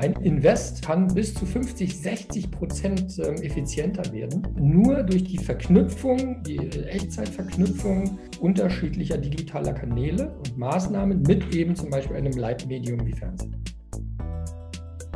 Mein 0.00 0.12
Invest 0.22 0.82
kann 0.82 1.08
bis 1.08 1.34
zu 1.34 1.44
50, 1.44 1.98
60 1.98 2.52
Prozent 2.52 3.18
ähm, 3.18 3.34
effizienter 3.42 4.12
werden, 4.12 4.46
nur 4.54 5.02
durch 5.02 5.24
die 5.24 5.38
Verknüpfung, 5.38 6.40
die 6.44 6.56
Echtzeitverknüpfung 6.56 8.16
unterschiedlicher 8.38 9.18
digitaler 9.18 9.72
Kanäle 9.72 10.36
und 10.38 10.56
Maßnahmen 10.56 11.22
mit 11.22 11.52
eben 11.52 11.74
zum 11.74 11.90
Beispiel 11.90 12.14
einem 12.14 12.32
Leitmedium 12.34 13.04
wie 13.04 13.12
Fernsehen. 13.12 13.56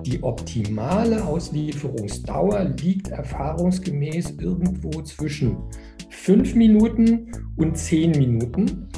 Die 0.05 0.21
optimale 0.21 1.25
Auslieferungsdauer 1.25 2.65
liegt 2.65 3.07
erfahrungsgemäß 3.07 4.33
irgendwo 4.41 5.01
zwischen 5.03 5.59
5 6.11 6.57
Minuten 6.57 7.31
und 7.55 7.79
10 7.79 8.11
Minuten. 8.19 8.89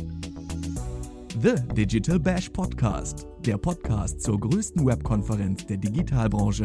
The 1.42 1.56
Digital 1.74 2.18
Bash 2.18 2.48
Podcast, 2.48 3.26
der 3.46 3.58
Podcast 3.58 4.22
zur 4.22 4.40
größten 4.40 4.86
Webkonferenz 4.86 5.66
der 5.66 5.76
Digitalbranche. 5.76 6.64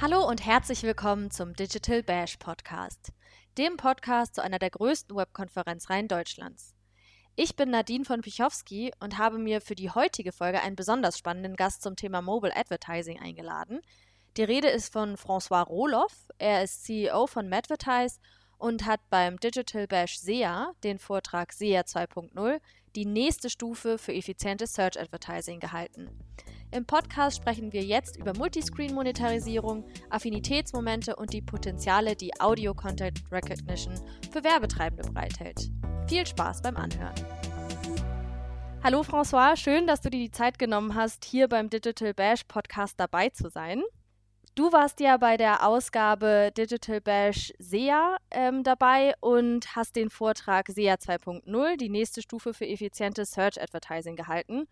Hallo 0.00 0.26
und 0.26 0.46
herzlich 0.46 0.82
willkommen 0.84 1.30
zum 1.30 1.52
Digital 1.52 2.02
Bash 2.02 2.38
Podcast, 2.38 3.12
dem 3.58 3.76
Podcast 3.76 4.36
zu 4.36 4.42
einer 4.42 4.58
der 4.58 4.70
größten 4.70 5.14
Webkonferenzreihen 5.14 6.08
Deutschlands. 6.08 6.74
Ich 7.36 7.56
bin 7.56 7.68
Nadine 7.68 8.06
von 8.06 8.22
Pichowski 8.22 8.90
und 9.00 9.18
habe 9.18 9.36
mir 9.36 9.60
für 9.60 9.74
die 9.74 9.90
heutige 9.90 10.32
Folge 10.32 10.62
einen 10.62 10.76
besonders 10.76 11.18
spannenden 11.18 11.56
Gast 11.56 11.82
zum 11.82 11.96
Thema 11.96 12.22
Mobile 12.22 12.56
Advertising 12.56 13.20
eingeladen. 13.20 13.82
Die 14.38 14.44
Rede 14.44 14.68
ist 14.68 14.94
von 14.94 15.16
François 15.16 15.64
Rohloff. 15.64 16.30
Er 16.38 16.62
ist 16.62 16.84
CEO 16.84 17.26
von 17.26 17.50
Madvertise 17.50 18.18
und 18.60 18.84
hat 18.84 19.00
beim 19.08 19.38
Digital 19.38 19.86
Bash 19.86 20.18
SEA 20.18 20.72
den 20.84 20.98
Vortrag 20.98 21.52
SEA 21.52 21.80
2.0, 21.80 22.60
die 22.96 23.06
nächste 23.06 23.50
Stufe 23.50 23.98
für 23.98 24.12
effizientes 24.12 24.72
Search 24.74 24.98
Advertising 24.98 25.60
gehalten. 25.60 26.10
Im 26.72 26.86
Podcast 26.86 27.38
sprechen 27.38 27.72
wir 27.72 27.82
jetzt 27.82 28.16
über 28.16 28.32
Multiscreen-Monetarisierung, 28.32 29.84
Affinitätsmomente 30.08 31.16
und 31.16 31.32
die 31.32 31.42
Potenziale, 31.42 32.14
die 32.14 32.38
Audio 32.40 32.74
Content 32.74 33.22
Recognition 33.32 33.94
für 34.30 34.44
Werbetreibende 34.44 35.10
bereithält. 35.10 35.70
Viel 36.08 36.24
Spaß 36.26 36.62
beim 36.62 36.76
Anhören. 36.76 37.14
Hallo 38.82 39.02
François, 39.02 39.56
schön, 39.56 39.86
dass 39.86 40.00
du 40.00 40.10
dir 40.10 40.20
die 40.20 40.30
Zeit 40.30 40.58
genommen 40.58 40.94
hast, 40.94 41.24
hier 41.24 41.48
beim 41.48 41.68
Digital 41.68 42.14
Bash 42.14 42.44
Podcast 42.44 42.98
dabei 42.98 43.28
zu 43.28 43.50
sein. 43.50 43.82
Du 44.60 44.70
warst 44.72 45.00
ja 45.00 45.16
bei 45.16 45.38
der 45.38 45.66
Ausgabe 45.66 46.52
Digital 46.54 47.00
Bash 47.00 47.50
SEA 47.58 48.18
ähm, 48.30 48.62
dabei 48.62 49.14
und 49.20 49.74
hast 49.74 49.96
den 49.96 50.10
Vortrag 50.10 50.68
SEA 50.68 50.96
2.0, 50.96 51.78
die 51.78 51.88
nächste 51.88 52.20
Stufe 52.20 52.52
für 52.52 52.66
effizientes 52.66 53.30
Search 53.30 53.58
Advertising 53.58 54.16
gehalten 54.16 54.68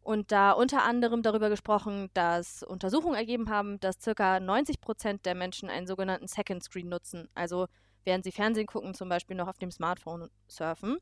und 0.00 0.30
da 0.30 0.52
unter 0.52 0.84
anderem 0.84 1.22
darüber 1.22 1.48
gesprochen, 1.48 2.08
dass 2.14 2.62
Untersuchungen 2.62 3.16
ergeben 3.16 3.50
haben, 3.50 3.80
dass 3.80 3.98
ca. 3.98 4.38
90 4.38 4.80
Prozent 4.80 5.26
der 5.26 5.34
Menschen 5.34 5.68
einen 5.68 5.88
sogenannten 5.88 6.28
Second 6.28 6.62
Screen 6.62 6.88
nutzen, 6.88 7.28
also 7.34 7.66
während 8.04 8.22
sie 8.22 8.30
Fernsehen 8.30 8.68
gucken, 8.68 8.94
zum 8.94 9.08
Beispiel 9.08 9.36
noch 9.36 9.48
auf 9.48 9.58
dem 9.58 9.72
Smartphone 9.72 10.30
surfen. 10.46 10.98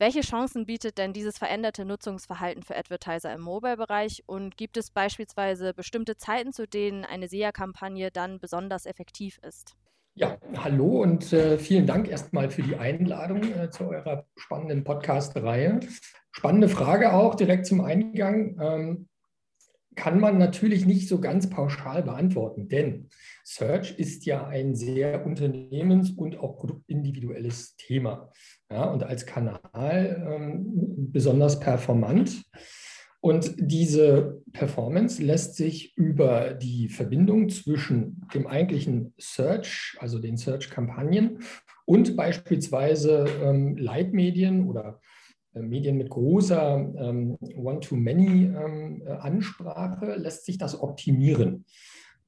Welche 0.00 0.20
Chancen 0.20 0.64
bietet 0.64 0.96
denn 0.96 1.12
dieses 1.12 1.38
veränderte 1.38 1.84
Nutzungsverhalten 1.84 2.62
für 2.62 2.76
Advertiser 2.76 3.34
im 3.34 3.40
Mobile-Bereich 3.40 4.22
und 4.26 4.56
gibt 4.56 4.76
es 4.76 4.92
beispielsweise 4.92 5.74
bestimmte 5.74 6.16
Zeiten, 6.16 6.52
zu 6.52 6.68
denen 6.68 7.04
eine 7.04 7.26
SEA-Kampagne 7.26 8.12
dann 8.12 8.38
besonders 8.38 8.86
effektiv 8.86 9.40
ist? 9.42 9.74
Ja, 10.14 10.38
hallo 10.56 11.02
und 11.02 11.32
äh, 11.32 11.58
vielen 11.58 11.86
Dank 11.88 12.06
erstmal 12.08 12.48
für 12.48 12.62
die 12.62 12.76
Einladung 12.76 13.42
äh, 13.42 13.70
zu 13.70 13.88
eurer 13.88 14.24
spannenden 14.36 14.84
Podcast-Reihe. 14.84 15.80
Spannende 16.30 16.68
Frage 16.68 17.12
auch 17.12 17.34
direkt 17.34 17.66
zum 17.66 17.80
Eingang. 17.80 18.56
Ähm, 18.60 19.08
kann 19.98 20.20
man 20.20 20.38
natürlich 20.38 20.86
nicht 20.86 21.08
so 21.08 21.20
ganz 21.20 21.50
pauschal 21.50 22.04
beantworten, 22.04 22.68
denn 22.68 23.08
Search 23.42 23.98
ist 23.98 24.26
ja 24.26 24.46
ein 24.46 24.76
sehr 24.76 25.26
unternehmens- 25.26 26.12
und 26.12 26.38
auch 26.38 26.56
produktindividuelles 26.56 27.74
Thema 27.74 28.30
ja, 28.70 28.84
und 28.84 29.02
als 29.02 29.26
Kanal 29.26 30.24
ähm, 30.24 31.10
besonders 31.10 31.58
performant. 31.58 32.44
Und 33.20 33.54
diese 33.58 34.40
Performance 34.52 35.20
lässt 35.20 35.56
sich 35.56 35.96
über 35.96 36.54
die 36.54 36.88
Verbindung 36.88 37.48
zwischen 37.48 38.24
dem 38.32 38.46
eigentlichen 38.46 39.14
Search, 39.18 39.96
also 39.98 40.20
den 40.20 40.36
Search-Kampagnen 40.36 41.40
und 41.86 42.14
beispielsweise 42.14 43.26
ähm, 43.42 43.76
Leitmedien 43.76 44.68
oder 44.68 45.00
äh, 45.00 45.27
Medien 45.62 45.96
mit 45.96 46.10
großer 46.10 46.92
ähm, 46.98 47.38
One-to-Many-Ansprache 47.56 50.14
ähm, 50.14 50.22
lässt 50.22 50.44
sich 50.44 50.58
das 50.58 50.78
optimieren. 50.80 51.64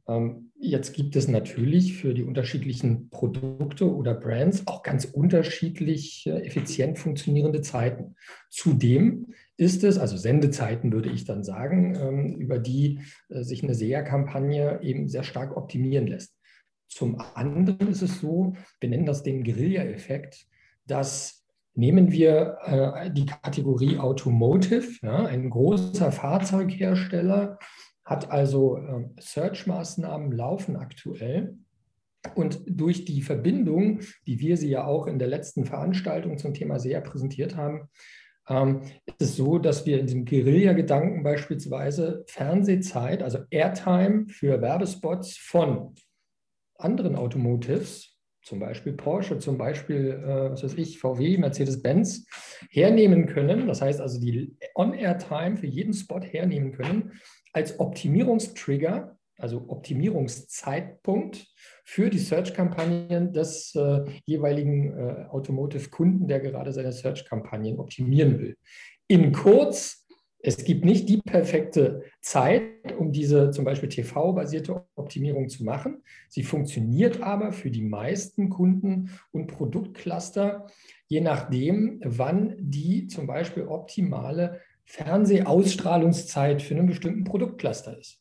Ähm, 0.09 0.53
jetzt 0.59 0.95
gibt 0.95 1.17
es 1.17 1.29
natürlich 1.29 1.97
für 1.97 2.15
die 2.15 2.25
unterschiedlichen 2.25 3.11
Produkte 3.11 3.95
oder 3.95 4.15
Brands 4.15 4.67
auch 4.67 4.83
ganz 4.83 5.05
unterschiedlich 5.05 6.27
äh, 6.27 6.45
effizient 6.45 6.99
funktionierende 6.99 7.61
Zeiten. 7.61 8.17
Zudem 8.51 9.35
ist 9.57 9.85
es, 9.85 9.99
also 9.99 10.17
Sendezeiten 10.17 10.93
würde 10.93 11.11
ich 11.11 11.25
dann 11.25 11.45
sagen, 11.45 11.95
ähm, 11.95 12.35
über 12.37 12.59
die 12.59 13.01
äh, 13.29 13.43
sich 13.43 13.63
eine 13.63 13.75
SEA-Kampagne 13.75 14.81
eben 14.83 15.09
sehr 15.09 15.23
stark 15.23 15.57
optimieren 15.57 16.07
lässt. 16.07 16.35
Zum 16.89 17.21
anderen 17.35 17.89
ist 17.89 18.03
es 18.03 18.21
so, 18.21 18.55
wir 18.81 18.89
nennen 18.89 19.07
das 19.07 19.23
den 19.23 19.45
Guerilla-Effekt, 19.45 20.47
dass 20.87 21.40
Nehmen 21.75 22.11
wir 22.11 22.59
äh, 22.65 23.11
die 23.11 23.27
Kategorie 23.27 23.99
Automotive, 23.99 24.89
ja, 25.03 25.25
ein 25.25 25.51
großer 25.51 26.11
Fahrzeughersteller 26.11 27.59
hat 28.05 28.31
also 28.31 28.79
äh, 28.79 29.09
Search-Maßnahmen 29.21 30.33
laufen 30.33 30.77
aktuell. 30.77 31.57
Und 32.35 32.61
durch 32.67 33.05
die 33.05 33.23
Verbindung, 33.23 34.01
die 34.27 34.41
wir 34.41 34.57
sie 34.57 34.69
ja 34.69 34.85
auch 34.85 35.07
in 35.07 35.19
der 35.19 35.29
letzten 35.29 35.65
Veranstaltung 35.65 36.37
zum 36.37 36.53
Thema 36.53 36.79
SEA 36.79 37.01
präsentiert 37.01 37.57
haben, 37.57 37.89
ähm, 38.49 38.83
ist 39.07 39.21
es 39.21 39.37
so, 39.37 39.59
dass 39.59 39.87
wir 39.87 40.01
in 40.01 40.07
diesem 40.07 40.25
Guerilla-Gedanken 40.25 41.23
beispielsweise 41.23 42.25
Fernsehzeit, 42.27 43.23
also 43.23 43.39
Airtime 43.51 44.27
für 44.29 44.61
Werbespots 44.61 45.39
von 45.39 45.95
anderen 46.77 47.15
Automotives 47.15 48.10
zum 48.51 48.59
Beispiel 48.59 48.95
Porsche, 48.95 49.39
zum 49.39 49.57
Beispiel, 49.57 50.11
äh, 50.11 50.51
was 50.51 50.65
weiß 50.65 50.75
ich, 50.75 50.99
VW, 50.99 51.39
Mercedes-Benz 51.39 52.27
hernehmen 52.69 53.27
können. 53.27 53.69
Das 53.69 53.81
heißt 53.81 54.01
also 54.01 54.21
die 54.21 54.57
On-Air-Time 54.75 55.57
für 55.57 55.69
jeden 55.69 55.95
Spot 55.95 56.21
hernehmen 56.21 56.73
können 56.73 57.13
als 57.53 57.79
Optimierungstrigger, 57.79 59.17
also 59.39 59.67
Optimierungszeitpunkt 59.69 61.47
für 61.85 62.11
die 62.11 62.19
Search-Kampagnen 62.19 63.33
des 63.33 63.73
äh, 63.77 64.01
jeweiligen 64.25 64.99
äh, 64.99 65.27
Automotive-Kunden, 65.29 66.27
der 66.27 66.41
gerade 66.41 66.73
seine 66.73 66.91
Search-Kampagnen 66.91 67.79
optimieren 67.79 68.41
will. 68.41 68.57
In 69.07 69.31
kurz 69.31 70.00
es 70.43 70.65
gibt 70.65 70.85
nicht 70.85 71.09
die 71.09 71.19
perfekte 71.19 72.03
Zeit, 72.21 72.97
um 72.99 73.13
diese 73.13 73.51
zum 73.51 73.65
Beispiel 73.65 73.89
TV-basierte 73.89 74.85
Optimierung 74.95 75.49
zu 75.49 75.65
machen. 75.65 76.03
Sie 76.29 76.43
funktioniert 76.43 77.23
aber 77.23 77.53
für 77.53 77.71
die 77.71 77.83
meisten 77.83 78.49
Kunden 78.49 79.11
und 79.33 79.49
Produktcluster, 79.49 80.67
je 81.09 81.21
nachdem, 81.21 82.01
wann 82.05 82.57
die 82.59 83.07
zum 83.07 83.27
Beispiel 83.27 83.65
optimale 83.65 84.61
Fernsehausstrahlungszeit 84.85 86.63
für 86.63 86.75
einen 86.75 86.87
bestimmten 86.87 87.25
Produktcluster 87.25 87.99
ist. 87.99 88.21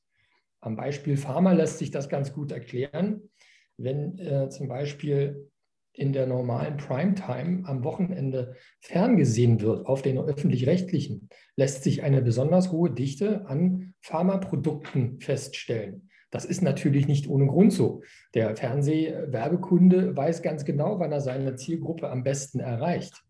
Am 0.60 0.76
Beispiel 0.76 1.16
Pharma 1.16 1.54
lässt 1.54 1.78
sich 1.78 1.90
das 1.90 2.10
ganz 2.10 2.34
gut 2.34 2.52
erklären. 2.52 3.30
Wenn 3.78 4.20
äh, 4.20 4.50
zum 4.50 4.68
Beispiel 4.68 5.50
in 6.00 6.14
der 6.14 6.28
normalen 6.28 6.78
Primetime 6.78 7.64
am 7.66 7.84
Wochenende 7.84 8.56
ferngesehen 8.80 9.62
wird 9.62 9.86
auf 9.86 10.02
den 10.02 10.18
öffentlich-rechtlichen, 10.18 11.30
lässt 11.56 11.84
sich 11.84 12.04
eine 12.04 12.22
besonders 12.22 12.72
hohe 12.72 12.92
Dichte 12.92 13.46
an 13.48 13.94
Pharmaprodukten 14.02 15.20
feststellen. 15.20 16.10
Das 16.32 16.46
ist 16.46 16.62
natürlich 16.62 17.08
nicht 17.08 17.28
ohne 17.28 17.48
Grund 17.48 17.74
so. 17.74 18.02
Der 18.34 18.56
Fernsehwerbekunde 18.56 20.16
weiß 20.16 20.42
ganz 20.42 20.64
genau, 20.64 21.00
wann 21.00 21.12
er 21.12 21.22
seine 21.22 21.56
Zielgruppe 21.56 22.10
am 22.10 22.24
besten 22.24 22.60
erreicht. 22.60 23.24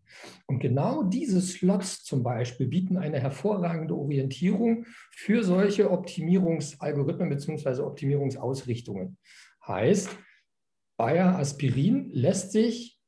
Und 0.46 0.60
genau 0.60 1.02
diese 1.02 1.40
Slots 1.40 2.04
zum 2.04 2.22
Beispiel 2.22 2.66
bieten 2.66 2.98
eine 2.98 3.20
hervorragende 3.20 3.96
Orientierung 3.96 4.84
für 5.12 5.42
solche 5.42 5.90
Optimierungsalgorithmen 5.90 7.30
bzw. 7.30 7.82
Optimierungsausrichtungen. 7.82 9.16
Heißt, 9.66 10.10
Bayer 11.00 11.38
Aspirin 11.38 12.10
lässt 12.12 12.52
sich 12.52 12.98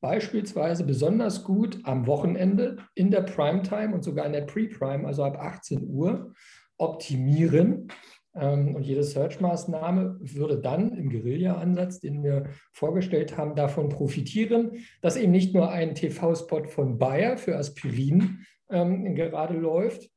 beispielsweise 0.00 0.84
besonders 0.84 1.44
gut 1.44 1.80
am 1.82 2.06
Wochenende 2.06 2.78
in 2.94 3.10
der 3.10 3.20
Primetime 3.20 3.92
und 3.92 4.02
sogar 4.02 4.24
in 4.24 4.32
der 4.32 4.46
Pre-Prime, 4.46 5.06
also 5.06 5.22
ab 5.22 5.36
18 5.38 5.86
Uhr, 5.86 6.32
optimieren. 6.78 7.88
Ähm, 8.34 8.74
und 8.74 8.86
jede 8.86 9.02
Search-Maßnahme 9.02 10.16
würde 10.18 10.62
dann 10.62 10.96
im 10.96 11.10
Guerilla-Ansatz, 11.10 12.00
den 12.00 12.22
wir 12.24 12.44
vorgestellt 12.72 13.36
haben, 13.36 13.54
davon 13.54 13.90
profitieren, 13.90 14.78
dass 15.02 15.16
eben 15.18 15.32
nicht 15.32 15.54
nur 15.54 15.70
ein 15.70 15.94
TV-Spot 15.94 16.64
von 16.64 16.96
Bayer 16.96 17.36
für 17.36 17.58
Aspirin 17.58 18.46
ähm, 18.70 19.14
gerade 19.14 19.58
läuft, 19.58 20.08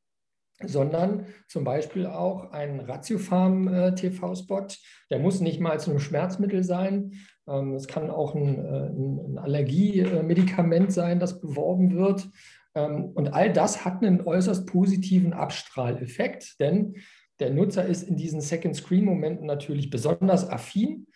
sondern 0.63 1.25
zum 1.47 1.63
Beispiel 1.63 2.05
auch 2.05 2.51
ein 2.51 2.79
Ratiofarm-TV-Spot. 2.79 4.67
Der 5.09 5.19
muss 5.19 5.41
nicht 5.41 5.59
mal 5.59 5.79
zu 5.79 5.91
einem 5.91 5.99
Schmerzmittel 5.99 6.63
sein. 6.63 7.13
Ähm, 7.47 7.73
es 7.73 7.87
kann 7.87 8.09
auch 8.09 8.35
ein, 8.35 8.63
äh, 8.63 8.89
ein 8.89 9.37
Allergiemedikament 9.37 10.93
sein, 10.93 11.19
das 11.19 11.41
beworben 11.41 11.95
wird. 11.95 12.29
Ähm, 12.73 13.11
und 13.15 13.33
all 13.33 13.51
das 13.51 13.85
hat 13.85 14.01
einen 14.03 14.21
äußerst 14.21 14.65
positiven 14.65 15.33
Abstrahleffekt, 15.33 16.59
denn 16.59 16.95
der 17.39 17.49
Nutzer 17.49 17.85
ist 17.85 18.03
in 18.03 18.15
diesen 18.15 18.39
Second-Screen-Momenten 18.39 19.45
natürlich 19.45 19.89
besonders 19.89 20.49
affin. 20.49 21.07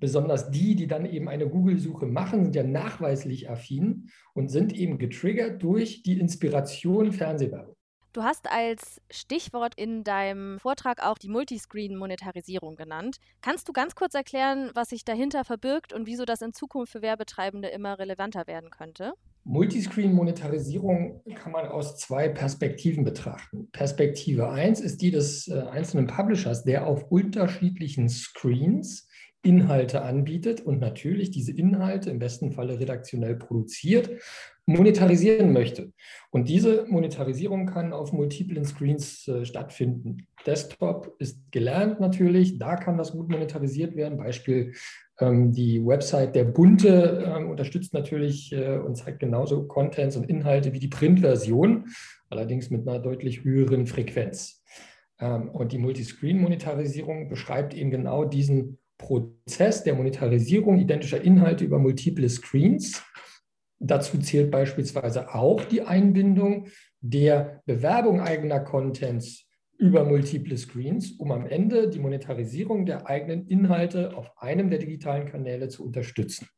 Besonders 0.00 0.50
die, 0.50 0.76
die 0.76 0.86
dann 0.86 1.06
eben 1.06 1.28
eine 1.28 1.48
Google-Suche 1.48 2.06
machen, 2.06 2.44
sind 2.44 2.54
ja 2.54 2.62
nachweislich 2.62 3.50
affin 3.50 4.10
und 4.32 4.48
sind 4.48 4.72
eben 4.72 4.98
getriggert 4.98 5.60
durch 5.62 6.04
die 6.04 6.20
Inspiration 6.20 7.12
Fernsehwerbung. 7.12 7.77
Du 8.18 8.24
hast 8.24 8.50
als 8.50 9.00
Stichwort 9.12 9.74
in 9.76 10.02
deinem 10.02 10.58
Vortrag 10.58 11.06
auch 11.06 11.18
die 11.18 11.28
Multiscreen-Monetarisierung 11.28 12.74
genannt. 12.74 13.18
Kannst 13.42 13.68
du 13.68 13.72
ganz 13.72 13.94
kurz 13.94 14.12
erklären, 14.14 14.72
was 14.74 14.88
sich 14.88 15.04
dahinter 15.04 15.44
verbirgt 15.44 15.92
und 15.92 16.08
wieso 16.08 16.24
das 16.24 16.42
in 16.42 16.52
Zukunft 16.52 16.90
für 16.90 17.00
Werbetreibende 17.00 17.68
immer 17.68 17.96
relevanter 18.00 18.48
werden 18.48 18.70
könnte? 18.70 19.12
Multiscreen-Monetarisierung 19.44 21.22
kann 21.36 21.52
man 21.52 21.68
aus 21.68 21.96
zwei 21.96 22.28
Perspektiven 22.28 23.04
betrachten. 23.04 23.68
Perspektive 23.70 24.50
1 24.50 24.80
ist 24.80 25.00
die 25.00 25.12
des 25.12 25.46
äh, 25.46 25.60
einzelnen 25.70 26.08
Publishers, 26.08 26.64
der 26.64 26.88
auf 26.88 27.12
unterschiedlichen 27.12 28.08
Screens 28.08 29.06
Inhalte 29.42 30.02
anbietet 30.02 30.60
und 30.60 30.80
natürlich 30.80 31.30
diese 31.30 31.52
Inhalte 31.52 32.10
im 32.10 32.18
besten 32.18 32.50
Falle 32.50 32.80
redaktionell 32.80 33.36
produziert, 33.36 34.10
monetarisieren 34.68 35.52
möchte. 35.52 35.92
Und 36.30 36.48
diese 36.48 36.84
Monetarisierung 36.88 37.64
kann 37.64 37.94
auf 37.94 38.12
multiplen 38.12 38.64
Screens 38.64 39.26
äh, 39.26 39.46
stattfinden. 39.46 40.26
Desktop 40.46 41.16
ist 41.18 41.50
gelernt 41.50 42.00
natürlich, 42.00 42.58
da 42.58 42.76
kann 42.76 42.98
das 42.98 43.12
gut 43.12 43.30
monetarisiert 43.30 43.96
werden. 43.96 44.18
Beispiel 44.18 44.74
ähm, 45.18 45.52
die 45.52 45.84
Website 45.84 46.34
der 46.34 46.44
Bunte 46.44 47.24
ähm, 47.26 47.48
unterstützt 47.48 47.94
natürlich 47.94 48.52
äh, 48.52 48.76
und 48.76 48.96
zeigt 48.96 49.20
genauso 49.20 49.66
Contents 49.66 50.16
und 50.16 50.28
Inhalte 50.28 50.74
wie 50.74 50.80
die 50.80 50.88
Printversion, 50.88 51.86
allerdings 52.28 52.68
mit 52.68 52.86
einer 52.86 52.98
deutlich 52.98 53.44
höheren 53.44 53.86
Frequenz. 53.86 54.62
Ähm, 55.18 55.48
und 55.48 55.72
die 55.72 55.78
Multiscreen-Monetarisierung 55.78 57.30
beschreibt 57.30 57.72
eben 57.72 57.90
genau 57.90 58.26
diesen 58.26 58.76
Prozess 58.98 59.82
der 59.82 59.94
Monetarisierung 59.94 60.78
identischer 60.78 61.22
Inhalte 61.22 61.64
über 61.64 61.78
multiple 61.78 62.28
Screens. 62.28 63.02
Dazu 63.80 64.18
zählt 64.18 64.50
beispielsweise 64.50 65.34
auch 65.34 65.64
die 65.64 65.82
Einbindung 65.82 66.66
der 67.00 67.62
Bewerbung 67.64 68.20
eigener 68.20 68.60
Contents 68.60 69.48
über 69.78 70.04
multiple 70.04 70.56
Screens, 70.56 71.12
um 71.12 71.30
am 71.30 71.46
Ende 71.46 71.88
die 71.88 72.00
Monetarisierung 72.00 72.84
der 72.84 73.06
eigenen 73.06 73.46
Inhalte 73.46 74.16
auf 74.16 74.36
einem 74.36 74.70
der 74.70 74.80
digitalen 74.80 75.26
Kanäle 75.26 75.68
zu 75.68 75.84
unterstützen. 75.84 76.48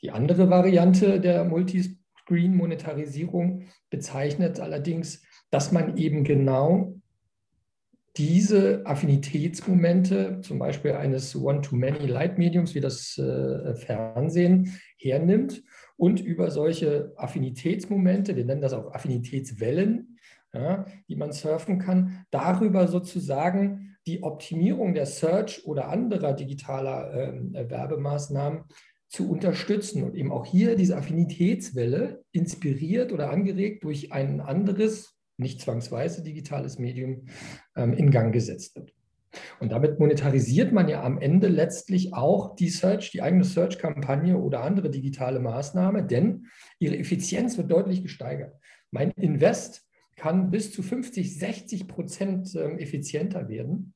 Die 0.00 0.10
andere 0.10 0.48
Variante 0.48 1.20
der 1.20 1.44
Multiscreen-Monetarisierung 1.44 3.64
bezeichnet 3.90 4.60
allerdings, 4.60 5.22
dass 5.50 5.72
man 5.72 5.98
eben 5.98 6.24
genau 6.24 6.94
diese 8.16 8.86
Affinitätsmomente, 8.86 10.40
zum 10.42 10.58
Beispiel 10.58 10.92
eines 10.92 11.34
One-to-Many-Light-Mediums 11.34 12.74
wie 12.74 12.80
das 12.80 13.18
äh, 13.18 13.74
Fernsehen, 13.74 14.78
hernimmt 14.98 15.62
und 15.96 16.20
über 16.20 16.50
solche 16.50 17.12
Affinitätsmomente, 17.16 18.36
wir 18.36 18.44
nennen 18.44 18.60
das 18.60 18.72
auch 18.72 18.92
Affinitätswellen, 18.92 20.18
ja, 20.52 20.86
die 21.08 21.16
man 21.16 21.32
surfen 21.32 21.78
kann, 21.78 22.24
darüber 22.30 22.86
sozusagen 22.86 23.96
die 24.06 24.22
Optimierung 24.22 24.94
der 24.94 25.06
Search 25.06 25.66
oder 25.66 25.88
anderer 25.88 26.34
digitaler 26.34 27.12
äh, 27.12 27.70
Werbemaßnahmen 27.70 28.64
zu 29.08 29.30
unterstützen 29.30 30.02
und 30.04 30.14
eben 30.14 30.32
auch 30.32 30.46
hier 30.46 30.76
diese 30.76 30.96
Affinitätswelle 30.96 32.24
inspiriert 32.32 33.12
oder 33.12 33.30
angeregt 33.30 33.84
durch 33.84 34.12
ein 34.12 34.40
anderes 34.40 35.13
nicht 35.36 35.60
zwangsweise 35.60 36.22
digitales 36.22 36.78
Medium 36.78 37.26
ähm, 37.76 37.92
in 37.92 38.10
Gang 38.10 38.32
gesetzt 38.32 38.76
wird. 38.76 38.92
Und 39.60 39.72
damit 39.72 39.98
monetarisiert 39.98 40.72
man 40.72 40.88
ja 40.88 41.02
am 41.02 41.18
Ende 41.18 41.48
letztlich 41.48 42.14
auch 42.14 42.54
die 42.54 42.68
Search, 42.68 43.10
die 43.10 43.22
eigene 43.22 43.44
Search-Kampagne 43.44 44.38
oder 44.38 44.62
andere 44.62 44.90
digitale 44.90 45.40
Maßnahme, 45.40 46.04
denn 46.04 46.46
ihre 46.78 46.96
Effizienz 46.96 47.58
wird 47.58 47.70
deutlich 47.70 48.02
gesteigert. 48.02 48.54
Mein 48.90 49.10
Invest 49.12 49.86
kann 50.16 50.50
bis 50.50 50.72
zu 50.72 50.82
50, 50.82 51.38
60 51.38 51.88
Prozent 51.88 52.54
ähm, 52.54 52.78
effizienter 52.78 53.48
werden, 53.48 53.94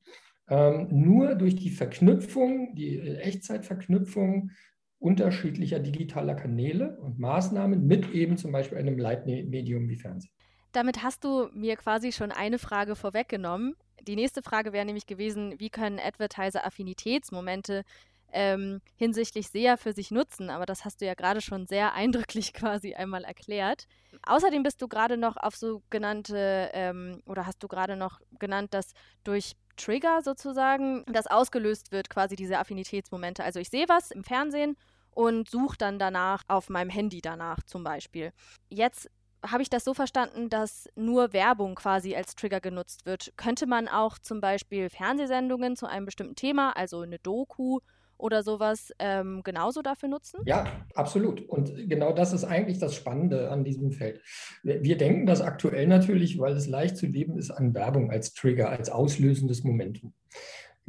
ähm, 0.49 0.87
nur 0.91 1.35
durch 1.35 1.55
die 1.55 1.69
Verknüpfung, 1.69 2.75
die 2.75 2.97
äh, 2.97 3.17
Echtzeitverknüpfung 3.19 4.51
unterschiedlicher 4.97 5.79
digitaler 5.79 6.35
Kanäle 6.35 6.99
und 6.99 7.19
Maßnahmen 7.19 7.87
mit 7.87 8.11
eben 8.11 8.35
zum 8.35 8.51
Beispiel 8.51 8.77
einem 8.77 8.97
Leitmedium 8.97 9.87
wie 9.87 9.95
Fernsehen. 9.95 10.33
Damit 10.71 11.01
hast 11.03 11.23
du 11.23 11.49
mir 11.53 11.75
quasi 11.77 12.11
schon 12.11 12.31
eine 12.31 12.59
Frage 12.59 12.95
vorweggenommen. 12.95 13.75
Die 14.01 14.15
nächste 14.15 14.41
Frage 14.41 14.71
wäre 14.71 14.85
nämlich 14.85 15.07
gewesen, 15.07 15.59
wie 15.59 15.69
können 15.69 15.99
Advertiser 15.99 16.65
Affinitätsmomente 16.65 17.83
ähm, 18.31 18.81
hinsichtlich 18.95 19.49
SEA 19.49 19.77
für 19.77 19.93
sich 19.93 20.11
nutzen? 20.11 20.49
Aber 20.49 20.65
das 20.65 20.85
hast 20.85 21.01
du 21.01 21.05
ja 21.05 21.15
gerade 21.15 21.41
schon 21.41 21.65
sehr 21.65 21.93
eindrücklich 21.95 22.53
quasi 22.53 22.93
einmal 22.93 23.23
erklärt. 23.23 23.85
Außerdem 24.23 24.63
bist 24.63 24.81
du 24.81 24.87
gerade 24.87 25.17
noch 25.17 25.37
auf 25.37 25.55
sogenannte, 25.55 26.69
ähm, 26.73 27.21
oder 27.25 27.45
hast 27.45 27.63
du 27.63 27.67
gerade 27.67 27.95
noch 27.95 28.19
genannt, 28.37 28.73
dass 28.73 28.93
durch 29.23 29.55
Trigger 29.75 30.21
sozusagen 30.21 31.03
das 31.11 31.25
ausgelöst 31.27 31.91
wird, 31.91 32.09
quasi 32.09 32.35
diese 32.35 32.59
Affinitätsmomente. 32.59 33.43
Also 33.43 33.59
ich 33.59 33.69
sehe 33.69 33.87
was 33.87 34.11
im 34.11 34.23
Fernsehen 34.23 34.75
und 35.11 35.49
suche 35.49 35.77
dann 35.77 35.99
danach 35.99 36.43
auf 36.47 36.69
meinem 36.69 36.89
Handy 36.89 37.21
danach 37.21 37.63
zum 37.63 37.83
Beispiel. 37.83 38.31
Jetzt 38.69 39.09
habe 39.45 39.61
ich 39.61 39.69
das 39.69 39.83
so 39.83 39.93
verstanden, 39.93 40.49
dass 40.49 40.89
nur 40.95 41.33
Werbung 41.33 41.75
quasi 41.75 42.15
als 42.15 42.35
Trigger 42.35 42.59
genutzt 42.59 43.05
wird. 43.05 43.33
Könnte 43.37 43.67
man 43.67 43.87
auch 43.87 44.17
zum 44.19 44.41
Beispiel 44.41 44.89
Fernsehsendungen 44.89 45.75
zu 45.75 45.85
einem 45.85 46.05
bestimmten 46.05 46.35
Thema, 46.35 46.75
also 46.75 47.01
eine 47.01 47.19
Doku 47.19 47.79
oder 48.17 48.43
sowas, 48.43 48.91
ähm, 48.99 49.41
genauso 49.43 49.81
dafür 49.81 50.09
nutzen? 50.09 50.41
Ja, 50.45 50.65
absolut. 50.93 51.41
Und 51.47 51.73
genau 51.89 52.11
das 52.11 52.33
ist 52.33 52.43
eigentlich 52.43 52.77
das 52.77 52.93
Spannende 52.93 53.49
an 53.49 53.63
diesem 53.63 53.91
Feld. 53.91 54.21
Wir 54.61 54.97
denken 54.97 55.25
das 55.25 55.41
aktuell 55.41 55.87
natürlich, 55.87 56.37
weil 56.37 56.53
es 56.53 56.67
leicht 56.67 56.97
zu 56.97 57.07
leben 57.07 57.37
ist, 57.37 57.49
an 57.49 57.73
Werbung 57.73 58.11
als 58.11 58.33
Trigger, 58.33 58.69
als 58.69 58.89
auslösendes 58.89 59.63
Momentum. 59.63 60.13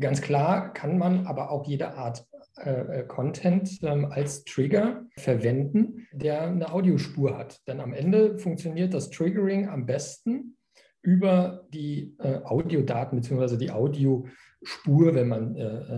Ganz 0.00 0.22
klar 0.22 0.72
kann 0.72 0.98
man 0.98 1.26
aber 1.26 1.50
auch 1.50 1.66
jede 1.66 1.94
Art 1.94 2.26
äh, 2.64 3.00
äh, 3.00 3.06
Content 3.06 3.78
ähm, 3.82 4.06
als 4.06 4.44
Trigger 4.44 5.06
verwenden, 5.16 6.06
der 6.12 6.42
eine 6.42 6.72
Audiospur 6.72 7.36
hat. 7.38 7.60
Denn 7.66 7.80
am 7.80 7.94
Ende 7.94 8.38
funktioniert 8.38 8.92
das 8.92 9.10
Triggering 9.10 9.68
am 9.68 9.86
besten 9.86 10.56
über 11.02 11.66
die 11.72 12.14
äh, 12.18 12.42
Audiodaten 12.44 13.20
bzw. 13.20 13.56
die 13.56 13.70
Audiospur, 13.70 15.14
wenn 15.14 15.28
man 15.28 15.54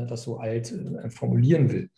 das 0.06 0.22
so 0.22 0.36
alt 0.36 0.72
formulieren 1.08 1.72
will, 1.72 1.90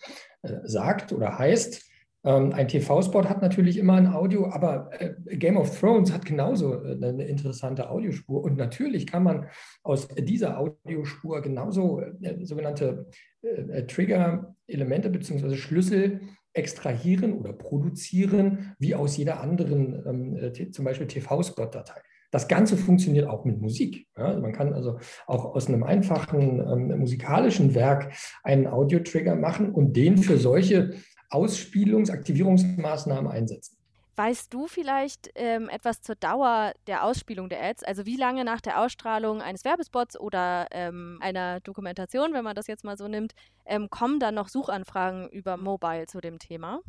sagt 0.63 1.13
oder 1.13 1.39
heißt. 1.39 1.85
Ähm, 2.25 2.53
ein 2.53 2.69
TV-Spot 2.69 3.25
hat 3.29 3.43
natürlich 3.43 3.77
immer 3.79 3.95
ein 3.95 4.07
Audio, 4.07 4.49
aber 4.49 4.91
Game 5.27 5.57
of 5.57 5.79
Thrones 5.79 6.13
hat 6.13 6.25
genauso 6.25 6.81
eine 6.81 7.25
interessante 7.25 7.91
Audiospur. 7.91 8.43
Und 8.43 8.57
natürlich 8.57 9.07
kann 9.07 9.23
man 9.23 9.47
aus 9.83 10.09
dieser 10.09 10.59
Audiospur 10.59 11.43
genauso 11.43 12.03
sogenannte 12.43 13.07
äh, 13.43 13.85
Trigger-Elemente 13.87 15.11
bzw. 15.11 15.57
Schlüssel 15.57 16.21
extrahieren 16.55 17.35
oder 17.35 17.53
produzieren, 17.53 18.75
wie 18.79 18.95
aus 18.95 19.17
jeder 19.17 19.41
anderen, 19.41 20.03
ähm, 20.07 20.37
äh, 20.37 20.71
zum 20.71 20.85
Beispiel 20.85 21.07
TV-Spot-Datei. 21.07 22.01
Das 22.31 22.49
Ganze 22.49 22.77
funktioniert 22.77 23.29
auch 23.29 23.45
mit 23.45 23.61
Musik. 23.61 24.07
Ja? 24.17 24.27
Also 24.27 24.41
man 24.41 24.53
kann 24.53 24.73
also 24.73 24.99
auch 25.27 25.55
aus 25.55 25.69
einem 25.69 25.83
einfachen 25.83 26.61
ähm, 26.61 26.99
musikalischen 26.99 27.75
Werk 27.75 28.13
einen 28.43 28.67
Audio-Trigger 28.67 29.37
machen 29.37 29.71
und 29.71 29.97
den 29.97 30.19
für 30.19 30.39
solche 30.39 30.95
Ausspielungs-, 31.31 32.11
Aktivierungsmaßnahmen 32.11 33.31
einsetzen. 33.31 33.77
Weißt 34.17 34.55
du 34.55 34.69
vielleicht 34.69 35.31
ähm, 35.35 35.69
etwas 35.69 36.01
zur 36.01 36.15
Dauer 36.15 36.73
der 36.87 37.05
Ausspielung 37.05 37.49
der 37.49 37.65
Ads? 37.65 37.83
Also 37.83 38.07
wie 38.07 38.17
lange 38.17 38.45
nach 38.45 38.61
der 38.61 38.81
Ausstrahlung 38.81 39.43
eines 39.43 39.65
Werbespots 39.65 40.19
oder 40.19 40.69
ähm, 40.71 41.19
einer 41.21 41.59
Dokumentation, 41.61 42.33
wenn 42.33 42.45
man 42.45 42.55
das 42.55 42.69
jetzt 42.69 42.85
mal 42.85 42.97
so 42.97 43.09
nimmt, 43.09 43.35
ähm, 43.67 43.91
kommen 43.91 44.21
dann 44.21 44.37
noch 44.37 44.49
Suchanfragen 44.49 45.29
über 45.31 45.57
Mobile 45.57 46.07
zu 46.07 46.21
dem 46.21 46.39
Thema? 46.39 46.81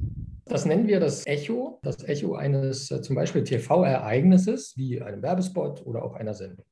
Das 0.46 0.66
nennen 0.66 0.88
wir 0.88 1.00
das 1.00 1.26
Echo, 1.26 1.80
das 1.82 2.04
Echo 2.04 2.36
eines 2.36 2.92
äh, 2.92 3.02
zum 3.02 3.16
Beispiel 3.16 3.44
TV-Ereignisses 3.44 4.78
wie 4.78 5.02
einem 5.02 5.24
Werbespot 5.24 5.84
oder 5.88 6.04
auch 6.04 6.14
einer 6.14 6.36
Sendung. 6.36 6.66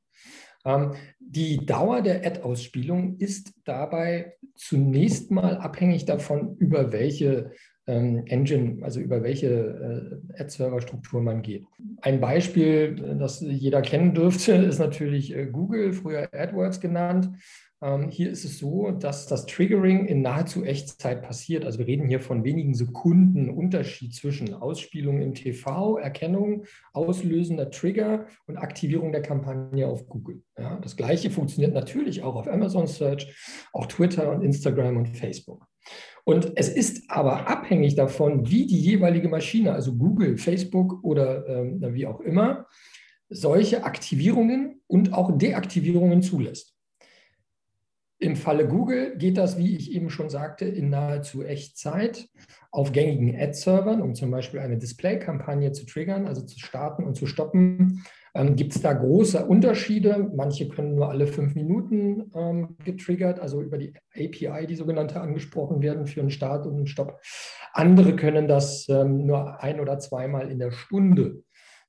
Ähm, 0.65 0.93
die 1.19 1.65
Dauer 1.65 2.01
der 2.01 2.25
Ad-Ausspielung 2.25 3.17
ist 3.17 3.53
dabei 3.65 4.37
zunächst 4.55 5.31
mal 5.31 5.57
abhängig 5.57 6.05
davon, 6.05 6.55
über 6.57 6.91
welche 6.91 7.51
Engine, 7.85 8.83
also 8.83 8.99
über 9.01 9.23
welche 9.23 10.21
äh, 10.37 10.41
Ad-Server-Struktur 10.41 11.21
man 11.21 11.41
geht. 11.41 11.65
Ein 12.01 12.21
Beispiel, 12.21 13.17
das 13.19 13.41
jeder 13.41 13.81
kennen 13.81 14.13
dürfte, 14.13 14.53
ist 14.53 14.79
natürlich 14.79 15.35
äh, 15.35 15.47
Google, 15.47 15.93
früher 15.93 16.29
AdWords 16.33 16.79
genannt. 16.79 17.29
Ähm, 17.83 18.07
hier 18.09 18.31
ist 18.31 18.45
es 18.45 18.59
so, 18.59 18.91
dass 18.91 19.27
das 19.27 19.45
Triggering 19.45 20.05
in 20.05 20.21
nahezu 20.21 20.63
Echtzeit 20.63 21.21
passiert. 21.21 21.65
Also 21.65 21.79
wir 21.79 21.87
reden 21.87 22.07
hier 22.07 22.21
von 22.21 22.45
wenigen 22.45 22.73
Sekunden 22.73 23.49
Unterschied 23.49 24.15
zwischen 24.15 24.53
Ausspielung 24.53 25.21
im 25.21 25.33
TV, 25.33 25.97
Erkennung, 25.97 26.63
auslösender 26.93 27.69
Trigger 27.69 28.27
und 28.47 28.55
Aktivierung 28.55 29.11
der 29.11 29.21
Kampagne 29.21 29.85
auf 29.85 30.07
Google. 30.07 30.41
Ja, 30.57 30.79
das 30.79 30.95
gleiche 30.95 31.29
funktioniert 31.29 31.73
natürlich 31.73 32.23
auch 32.23 32.35
auf 32.35 32.47
Amazon 32.47 32.87
Search, 32.87 33.35
auch 33.73 33.87
Twitter 33.87 34.31
und 34.31 34.41
Instagram 34.41 34.95
und 34.95 35.09
Facebook. 35.17 35.67
Und 36.25 36.53
es 36.55 36.69
ist 36.69 37.09
aber 37.09 37.47
abhängig 37.47 37.95
davon, 37.95 38.49
wie 38.49 38.65
die 38.65 38.79
jeweilige 38.79 39.27
Maschine, 39.27 39.73
also 39.73 39.93
Google, 39.95 40.37
Facebook 40.37 41.03
oder 41.03 41.47
ähm, 41.47 41.81
wie 41.93 42.07
auch 42.07 42.21
immer, 42.21 42.67
solche 43.29 43.83
Aktivierungen 43.83 44.81
und 44.87 45.13
auch 45.13 45.37
Deaktivierungen 45.37 46.21
zulässt. 46.21 46.72
Im 48.23 48.37
Falle 48.37 48.65
Google 48.65 49.17
geht 49.17 49.37
das, 49.37 49.57
wie 49.57 49.75
ich 49.75 49.91
eben 49.91 50.09
schon 50.09 50.29
sagte, 50.29 50.63
in 50.63 50.89
nahezu 50.89 51.43
Echtzeit 51.43 52.29
auf 52.71 52.93
gängigen 52.93 53.37
Ad-Servern, 53.37 54.01
um 54.01 54.15
zum 54.15 54.31
Beispiel 54.31 54.61
eine 54.61 54.77
Display-Kampagne 54.77 55.73
zu 55.73 55.85
triggern, 55.85 56.25
also 56.25 56.41
zu 56.41 56.57
starten 56.57 57.03
und 57.03 57.15
zu 57.15 57.25
stoppen. 57.25 58.01
Ähm, 58.33 58.55
Gibt 58.55 58.77
es 58.77 58.81
da 58.81 58.93
große 58.93 59.45
Unterschiede? 59.45 60.31
Manche 60.33 60.69
können 60.69 60.95
nur 60.95 61.09
alle 61.09 61.27
fünf 61.27 61.53
Minuten 61.53 62.31
ähm, 62.33 62.77
getriggert, 62.85 63.41
also 63.41 63.61
über 63.61 63.77
die 63.77 63.93
API, 64.15 64.67
die 64.67 64.75
sogenannte, 64.75 65.19
angesprochen 65.19 65.81
werden 65.81 66.07
für 66.07 66.21
einen 66.21 66.29
Start 66.29 66.65
und 66.65 66.77
einen 66.77 66.87
Stopp. 66.87 67.19
Andere 67.73 68.15
können 68.15 68.47
das 68.47 68.87
ähm, 68.87 69.25
nur 69.25 69.61
ein 69.61 69.81
oder 69.81 69.99
zweimal 69.99 70.49
in 70.49 70.59
der 70.59 70.71
Stunde 70.71 71.43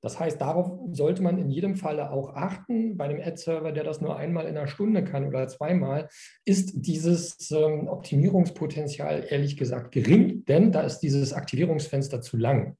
das 0.04 0.20
heißt, 0.20 0.38
darauf 0.38 0.70
sollte 0.92 1.22
man 1.22 1.38
in 1.38 1.50
jedem 1.50 1.76
Falle 1.76 2.10
auch 2.10 2.34
achten. 2.34 2.98
Bei 2.98 3.06
einem 3.06 3.22
Ad-Server, 3.22 3.72
der 3.72 3.84
das 3.84 4.02
nur 4.02 4.18
einmal 4.18 4.44
in 4.44 4.54
einer 4.54 4.66
Stunde 4.66 5.02
kann 5.02 5.26
oder 5.26 5.48
zweimal, 5.48 6.10
ist 6.44 6.72
dieses 6.74 7.50
ähm, 7.50 7.88
Optimierungspotenzial 7.88 9.24
ehrlich 9.30 9.56
gesagt 9.56 9.92
gering, 9.92 10.44
denn 10.44 10.72
da 10.72 10.82
ist 10.82 10.98
dieses 10.98 11.32
Aktivierungsfenster 11.32 12.20
zu 12.20 12.36
lang. 12.36 12.76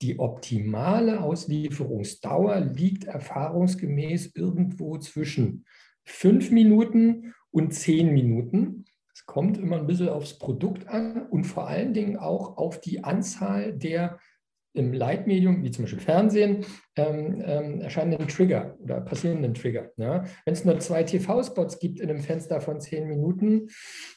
Die 0.00 0.18
optimale 0.18 1.20
Auslieferungsdauer 1.20 2.60
liegt 2.60 3.04
erfahrungsgemäß 3.04 4.32
irgendwo 4.34 4.96
zwischen 4.96 5.66
fünf 6.04 6.50
Minuten 6.50 7.34
und 7.50 7.74
zehn 7.74 8.14
Minuten. 8.14 8.86
Es 9.12 9.26
kommt 9.26 9.58
immer 9.58 9.76
ein 9.76 9.86
bisschen 9.86 10.08
aufs 10.08 10.38
Produkt 10.38 10.88
an 10.88 11.26
und 11.26 11.44
vor 11.44 11.68
allen 11.68 11.92
Dingen 11.92 12.16
auch 12.16 12.56
auf 12.56 12.80
die 12.80 13.04
Anzahl 13.04 13.74
der 13.74 14.18
im 14.76 14.92
Leitmedium, 14.92 15.62
wie 15.62 15.70
zum 15.70 15.84
Beispiel 15.84 16.00
Fernsehen, 16.00 16.64
ähm, 16.96 17.42
ähm, 17.44 17.80
erscheinenden 17.80 18.28
Trigger 18.28 18.76
oder 18.80 19.00
passierenden 19.00 19.54
Trigger. 19.54 19.90
Ja. 19.96 20.24
Wenn 20.44 20.54
es 20.54 20.64
nur 20.64 20.78
zwei 20.78 21.02
TV-Spots 21.02 21.78
gibt 21.78 22.00
in 22.00 22.10
einem 22.10 22.20
Fenster 22.20 22.60
von 22.60 22.80
zehn 22.80 23.08
Minuten, 23.08 23.68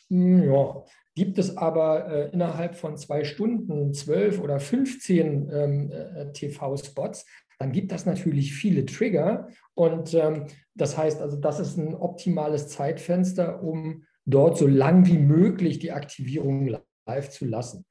mh, 0.09 0.41
hm, 0.41 0.51
ja, 0.51 0.83
gibt 1.15 1.37
es 1.37 1.57
aber 1.57 2.07
äh, 2.07 2.29
innerhalb 2.31 2.75
von 2.75 2.97
zwei 2.97 3.23
Stunden 3.23 3.93
zwölf 3.93 4.39
oder 4.39 4.59
15 4.59 5.49
ähm, 5.51 5.91
äh, 5.91 6.31
TV-Spots, 6.31 7.25
dann 7.59 7.73
gibt 7.73 7.91
das 7.91 8.05
natürlich 8.05 8.53
viele 8.53 8.85
Trigger. 8.85 9.49
Und 9.75 10.13
ähm, 10.13 10.45
das 10.75 10.97
heißt 10.97 11.21
also, 11.21 11.37
das 11.37 11.59
ist 11.59 11.77
ein 11.77 11.93
optimales 11.93 12.69
Zeitfenster, 12.69 13.61
um 13.61 14.05
dort 14.25 14.57
so 14.57 14.67
lang 14.67 15.05
wie 15.07 15.17
möglich 15.17 15.79
die 15.79 15.91
Aktivierung 15.91 16.77
live 17.05 17.29
zu 17.29 17.45
lassen. 17.45 17.85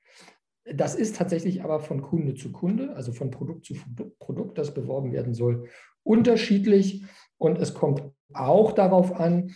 Das 0.75 0.95
ist 0.95 1.17
tatsächlich 1.17 1.63
aber 1.63 1.81
von 1.81 2.03
Kunde 2.03 2.35
zu 2.35 2.53
Kunde, 2.53 2.95
also 2.95 3.13
von 3.13 3.31
Produkt 3.31 3.65
zu 3.65 3.75
Produkt, 4.19 4.59
das 4.59 4.75
beworben 4.75 5.13
werden 5.13 5.35
soll, 5.35 5.69
unterschiedlich. 6.03 7.05
Und 7.39 7.59
es 7.59 7.75
kommt 7.75 8.03
auch 8.35 8.73
darauf 8.73 9.19
an, 9.19 9.55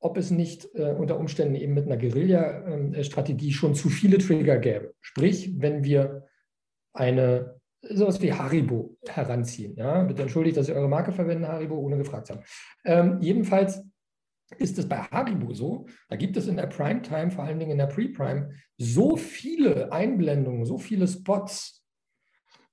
ob 0.00 0.16
es 0.16 0.30
nicht 0.30 0.68
äh, 0.74 0.94
unter 0.94 1.18
Umständen 1.18 1.54
eben 1.54 1.74
mit 1.74 1.86
einer 1.86 1.96
Guerilla-Strategie 1.96 3.52
schon 3.52 3.74
zu 3.74 3.88
viele 3.88 4.18
Trigger 4.18 4.58
gäbe. 4.58 4.94
Sprich, 5.00 5.60
wenn 5.60 5.84
wir 5.84 6.26
eine 6.92 7.58
sowas 7.82 8.20
wie 8.22 8.32
Haribo 8.32 8.96
heranziehen. 9.06 9.76
Ja? 9.76 10.02
Bitte 10.02 10.22
entschuldigt, 10.22 10.56
dass 10.56 10.66
Sie 10.66 10.72
eure 10.72 10.88
Marke 10.88 11.12
verwenden, 11.12 11.46
Haribo, 11.46 11.76
ohne 11.76 11.96
gefragt 11.96 12.26
zu 12.26 12.34
haben. 12.34 12.44
Ähm, 12.84 13.18
jedenfalls 13.20 13.82
ist 14.56 14.78
es 14.78 14.88
bei 14.88 14.96
Haribo 14.96 15.52
so, 15.52 15.86
da 16.08 16.16
gibt 16.16 16.36
es 16.36 16.46
in 16.46 16.56
der 16.56 16.66
Primetime, 16.66 17.30
vor 17.30 17.44
allen 17.44 17.58
Dingen 17.58 17.72
in 17.72 17.78
der 17.78 17.86
Pre-Prime, 17.86 18.50
so 18.78 19.16
viele 19.16 19.92
Einblendungen, 19.92 20.64
so 20.64 20.78
viele 20.78 21.06
Spots, 21.06 21.84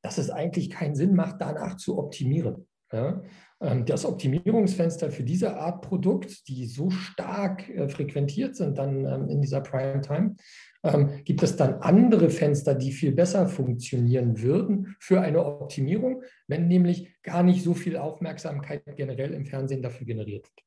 dass 0.01 0.17
es 0.17 0.29
eigentlich 0.29 0.69
keinen 0.69 0.95
Sinn 0.95 1.15
macht, 1.15 1.41
danach 1.41 1.77
zu 1.77 1.97
optimieren. 1.97 2.67
Ja? 2.93 3.21
Ähm, 3.61 3.85
das 3.85 4.05
Optimierungsfenster 4.05 5.11
für 5.11 5.23
diese 5.23 5.57
Art 5.57 5.81
Produkt, 5.81 6.47
die 6.47 6.65
so 6.65 6.89
stark 6.89 7.69
äh, 7.69 7.89
frequentiert 7.89 8.55
sind 8.55 8.77
dann 8.77 9.05
ähm, 9.05 9.29
in 9.29 9.41
dieser 9.41 9.61
Primetime, 9.61 10.35
ähm, 10.83 11.23
gibt 11.23 11.43
es 11.43 11.55
dann 11.55 11.81
andere 11.81 12.29
Fenster, 12.29 12.75
die 12.75 12.91
viel 12.91 13.11
besser 13.11 13.47
funktionieren 13.47 14.41
würden 14.41 14.95
für 14.99 15.21
eine 15.21 15.43
Optimierung, 15.43 16.23
wenn 16.47 16.67
nämlich 16.67 17.15
gar 17.23 17.43
nicht 17.43 17.63
so 17.63 17.73
viel 17.73 17.97
Aufmerksamkeit 17.97 18.83
generell 18.95 19.33
im 19.33 19.45
Fernsehen 19.45 19.81
dafür 19.81 20.05
generiert 20.05 20.45
wird. 20.45 20.64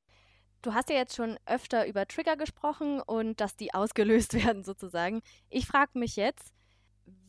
Du 0.62 0.74
hast 0.74 0.90
ja 0.90 0.96
jetzt 0.96 1.14
schon 1.14 1.38
öfter 1.46 1.86
über 1.86 2.06
Trigger 2.06 2.36
gesprochen 2.36 3.00
und 3.00 3.40
dass 3.40 3.56
die 3.56 3.74
ausgelöst 3.74 4.34
werden 4.34 4.64
sozusagen. 4.64 5.22
Ich 5.50 5.66
frage 5.66 5.98
mich 5.98 6.16
jetzt, 6.16 6.52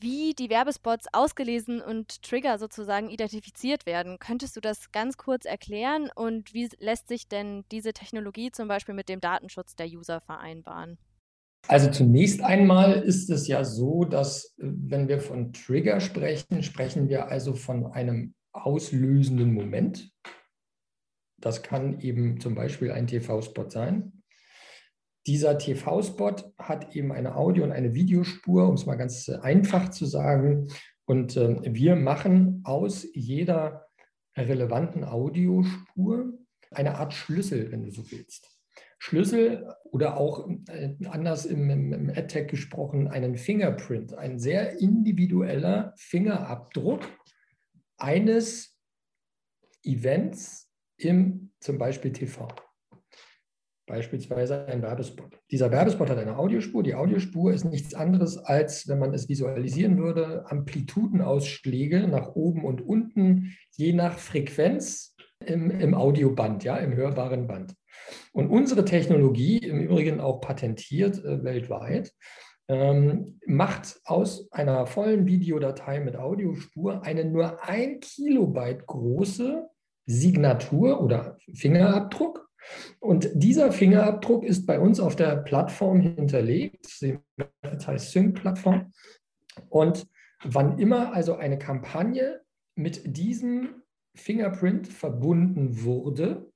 wie 0.01 0.33
die 0.33 0.49
Werbespots 0.49 1.07
ausgelesen 1.13 1.81
und 1.81 2.21
Trigger 2.21 2.57
sozusagen 2.57 3.09
identifiziert 3.09 3.85
werden. 3.85 4.17
Könntest 4.19 4.55
du 4.55 4.61
das 4.61 4.91
ganz 4.91 5.17
kurz 5.17 5.45
erklären 5.45 6.09
und 6.15 6.53
wie 6.53 6.69
lässt 6.79 7.07
sich 7.07 7.27
denn 7.27 7.63
diese 7.71 7.93
Technologie 7.93 8.51
zum 8.51 8.67
Beispiel 8.67 8.95
mit 8.95 9.09
dem 9.09 9.21
Datenschutz 9.21 9.75
der 9.75 9.87
User 9.87 10.21
vereinbaren? 10.21 10.97
Also 11.67 11.91
zunächst 11.91 12.41
einmal 12.41 12.93
ist 12.93 13.29
es 13.29 13.47
ja 13.47 13.63
so, 13.63 14.05
dass 14.05 14.53
wenn 14.57 15.07
wir 15.07 15.19
von 15.19 15.53
Trigger 15.53 15.99
sprechen, 15.99 16.63
sprechen 16.63 17.09
wir 17.09 17.27
also 17.27 17.53
von 17.53 17.85
einem 17.87 18.33
auslösenden 18.53 19.53
Moment. 19.53 20.09
Das 21.41 21.63
kann 21.63 21.99
eben 21.99 22.39
zum 22.39 22.55
Beispiel 22.55 22.91
ein 22.91 23.07
TV-Spot 23.07 23.69
sein. 23.69 24.23
Dieser 25.27 25.57
TV-Spot 25.57 26.53
hat 26.57 26.95
eben 26.95 27.11
eine 27.11 27.35
Audio- 27.35 27.63
und 27.63 27.71
eine 27.71 27.93
Videospur, 27.93 28.67
um 28.67 28.75
es 28.75 28.85
mal 28.85 28.95
ganz 28.95 29.29
einfach 29.29 29.89
zu 29.89 30.05
sagen. 30.05 30.67
Und 31.05 31.37
äh, 31.37 31.59
wir 31.63 31.95
machen 31.95 32.61
aus 32.63 33.07
jeder 33.13 33.87
relevanten 34.37 35.03
Audiospur 35.03 36.33
eine 36.71 36.95
Art 36.95 37.13
Schlüssel, 37.13 37.71
wenn 37.71 37.83
du 37.83 37.91
so 37.91 38.09
willst. 38.11 38.59
Schlüssel 38.99 39.73
oder 39.85 40.17
auch 40.17 40.49
äh, 40.67 40.95
anders 41.09 41.45
im, 41.45 41.69
im, 41.69 41.93
im 41.93 42.09
AdTech 42.09 42.47
gesprochen, 42.47 43.07
einen 43.07 43.37
Fingerprint, 43.37 44.13
ein 44.13 44.39
sehr 44.39 44.79
individueller 44.79 45.93
Fingerabdruck 45.97 47.01
eines 47.97 48.77
Events, 49.83 50.68
im 50.99 51.51
zum 51.59 51.77
Beispiel 51.77 52.11
TV. 52.11 52.47
Beispielsweise 53.87 54.67
ein 54.67 54.83
Werbespot. 54.83 55.39
Dieser 55.49 55.71
Werbespot 55.71 56.11
hat 56.11 56.19
eine 56.19 56.37
Audiospur. 56.37 56.83
Die 56.83 56.93
Audiospur 56.93 57.51
ist 57.51 57.65
nichts 57.65 57.95
anderes 57.95 58.37
als, 58.37 58.87
wenn 58.87 58.99
man 58.99 59.15
es 59.15 59.27
visualisieren 59.27 59.97
würde, 59.97 60.45
Amplitudenausschläge 60.47 62.07
nach 62.07 62.35
oben 62.35 62.65
und 62.65 62.81
unten, 62.81 63.55
je 63.71 63.93
nach 63.93 64.19
Frequenz 64.19 65.15
im, 65.43 65.71
im 65.71 65.95
Audioband, 65.95 66.63
ja, 66.63 66.77
im 66.77 66.93
hörbaren 66.95 67.47
Band. 67.47 67.73
Und 68.31 68.49
unsere 68.49 68.85
Technologie, 68.85 69.57
im 69.57 69.79
Übrigen 69.79 70.19
auch 70.19 70.39
patentiert 70.39 71.23
äh, 71.25 71.43
weltweit, 71.43 72.13
ähm, 72.67 73.39
macht 73.47 73.99
aus 74.05 74.51
einer 74.51 74.85
vollen 74.85 75.25
Videodatei 75.25 75.99
mit 75.99 76.15
Audiospur 76.15 77.01
eine 77.03 77.25
nur 77.25 77.63
ein 77.67 77.99
Kilobyte 77.99 78.85
große 78.85 79.67
Signatur 80.09 81.01
oder 81.01 81.37
Fingerabdruck. 81.53 82.49
Und 82.99 83.29
dieser 83.33 83.71
Fingerabdruck 83.71 84.43
ist 84.43 84.65
bei 84.65 84.79
uns 84.79 84.99
auf 84.99 85.15
der 85.15 85.37
Plattform 85.37 86.01
hinterlegt, 86.01 87.01
das 87.61 87.87
heißt 87.87 88.11
Sync-Plattform. 88.11 88.91
Und 89.69 90.07
wann 90.43 90.79
immer 90.79 91.13
also 91.13 91.35
eine 91.35 91.59
Kampagne 91.59 92.41
mit 92.75 93.17
diesem 93.17 93.83
Fingerprint 94.15 94.87
verbunden 94.87 95.83
wurde, 95.83 96.48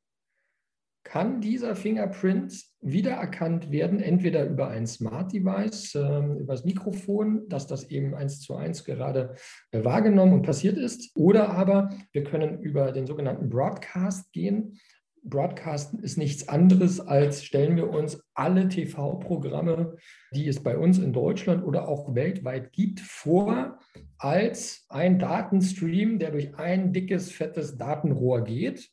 kann 1.03 1.41
dieser 1.41 1.75
Fingerprint 1.75 2.63
wiedererkannt 2.81 3.72
werden, 3.72 4.00
entweder 4.00 4.45
über 4.45 4.69
ein 4.69 4.88
Smart 4.88 5.33
Device, 5.33 5.95
äh, 5.95 6.39
über 6.39 6.53
das 6.53 6.65
Mikrofon, 6.65 7.48
dass 7.50 7.67
das 7.67 7.89
eben 7.89 8.15
eins 8.15 8.39
zu 8.39 8.55
eins 8.55 8.83
gerade 8.83 9.36
äh, 9.72 9.83
wahrgenommen 9.83 10.33
und 10.33 10.43
passiert 10.43 10.77
ist, 10.77 11.15
oder 11.15 11.50
aber 11.50 11.89
wir 12.12 12.24
können 12.24 12.60
über 12.60 12.91
den 12.91 13.05
sogenannten 13.05 13.50
Broadcast 13.50 14.31
gehen. 14.31 14.79
Broadcasten 15.25 16.00
ist 16.00 16.17
nichts 16.17 16.50
anderes 16.50 17.00
als 17.00 17.45
stellen 17.45 17.77
wir 17.77 17.89
uns 17.89 18.22
alle 18.33 18.67
TV-Programme, 18.67 19.95
die 20.33 20.48
es 20.48 20.62
bei 20.62 20.77
uns 20.77 21.00
in 21.00 21.13
Deutschland 21.13 21.63
oder 21.63 21.88
auch 21.88 22.13
weltweit 22.13 22.74
gibt, 22.74 23.00
vor 23.00 23.79
als 24.17 24.86
ein 24.89 25.19
Datenstream, 25.19 26.19
der 26.19 26.31
durch 26.31 26.55
ein 26.55 26.91
dickes, 26.91 27.31
fettes 27.31 27.77
Datenrohr 27.77 28.43
geht. 28.43 28.89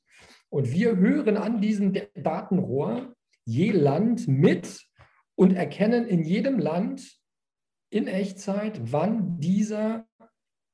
Und 0.50 0.72
wir 0.72 0.96
hören 0.96 1.36
an 1.36 1.60
diesem 1.60 1.96
Datenrohr 2.14 3.14
je 3.44 3.70
Land 3.70 4.28
mit 4.28 4.84
und 5.36 5.54
erkennen 5.54 6.06
in 6.06 6.24
jedem 6.24 6.58
Land 6.58 7.18
in 7.88 8.06
Echtzeit, 8.06 8.80
wann 8.92 9.40
dieser 9.40 10.06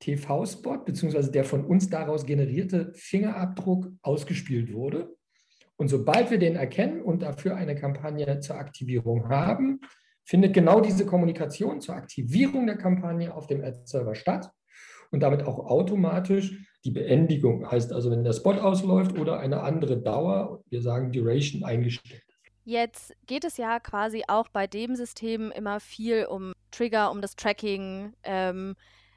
TV-Spot 0.01 0.79
bzw. 0.79 1.31
der 1.31 1.45
von 1.45 1.65
uns 1.65 1.89
daraus 1.89 2.27
generierte 2.27 2.93
Fingerabdruck 2.95 3.91
ausgespielt 4.03 4.73
wurde. 4.73 5.17
Und 5.77 5.89
sobald 5.89 6.31
wir 6.31 6.39
den 6.39 6.57
erkennen 6.57 7.03
und 7.03 7.23
dafür 7.23 7.57
eine 7.57 7.75
Kampagne 7.75 8.41
zur 8.41 8.57
Aktivierung 8.57 9.29
haben, 9.29 9.81
findet 10.25 10.55
genau 10.55 10.81
diese 10.81 11.07
Kommunikation 11.07 11.81
zur 11.81 11.95
Aktivierung 11.95 12.67
der 12.67 12.77
Kampagne 12.77 13.35
auf 13.35 13.47
dem 13.47 13.63
Ad-Server 13.63 14.15
statt 14.15 14.51
und 15.11 15.21
damit 15.21 15.43
auch 15.45 15.59
automatisch 15.59 16.76
die 16.87 16.93
Beendigung, 16.93 17.71
heißt 17.71 17.93
also, 17.93 18.11
wenn 18.11 18.25
der 18.25 18.33
Spot 18.33 18.53
ausläuft 18.55 19.19
oder 19.19 19.41
eine 19.41 19.63
andere 19.63 19.99
Dauer, 19.99 20.63
wir 20.71 20.81
sagen 20.81 21.13
Duration, 21.13 21.65
eingestellt 21.65 22.23
Jetzt 22.65 23.15
geht 23.27 23.45
es 23.45 23.59
ja 23.59 23.79
quasi 23.79 24.25
auch 24.27 24.49
bei 24.49 24.67
dem 24.67 24.97
System 24.97 25.53
immer 25.53 25.79
viel 25.79 26.27
um 26.27 26.53
Trigger, 26.73 27.13
um 27.13 27.21
das 27.21 27.37
Tracking. 27.37 28.13
Ähm, 28.25 28.75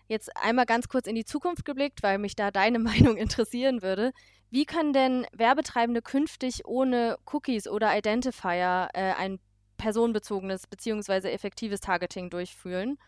jetzt 0.08 0.30
einmal 0.38 0.68
ganz 0.68 0.88
kurz 0.88 1.08
in 1.08 1.16
die 1.16 1.26
Zukunft 1.26 1.66
geblickt, 1.66 2.04
weil 2.04 2.20
mich 2.20 2.36
da 2.36 2.52
deine 2.52 2.78
Meinung 2.80 3.18
interessieren 3.18 3.82
würde. 3.82 4.12
Wie 4.52 4.66
können 4.66 4.94
denn 4.94 5.26
Werbetreibende 5.34 6.04
künftig 6.04 6.68
ohne 6.68 7.18
Cookies 7.34 7.68
oder 7.68 7.98
Identifier 7.98 8.90
äh, 8.94 9.14
ein 9.14 9.40
personenbezogenes 9.78 10.68
bzw. 10.68 11.30
effektives 11.30 11.80
Targeting 11.80 12.30
durchführen? 12.30 13.00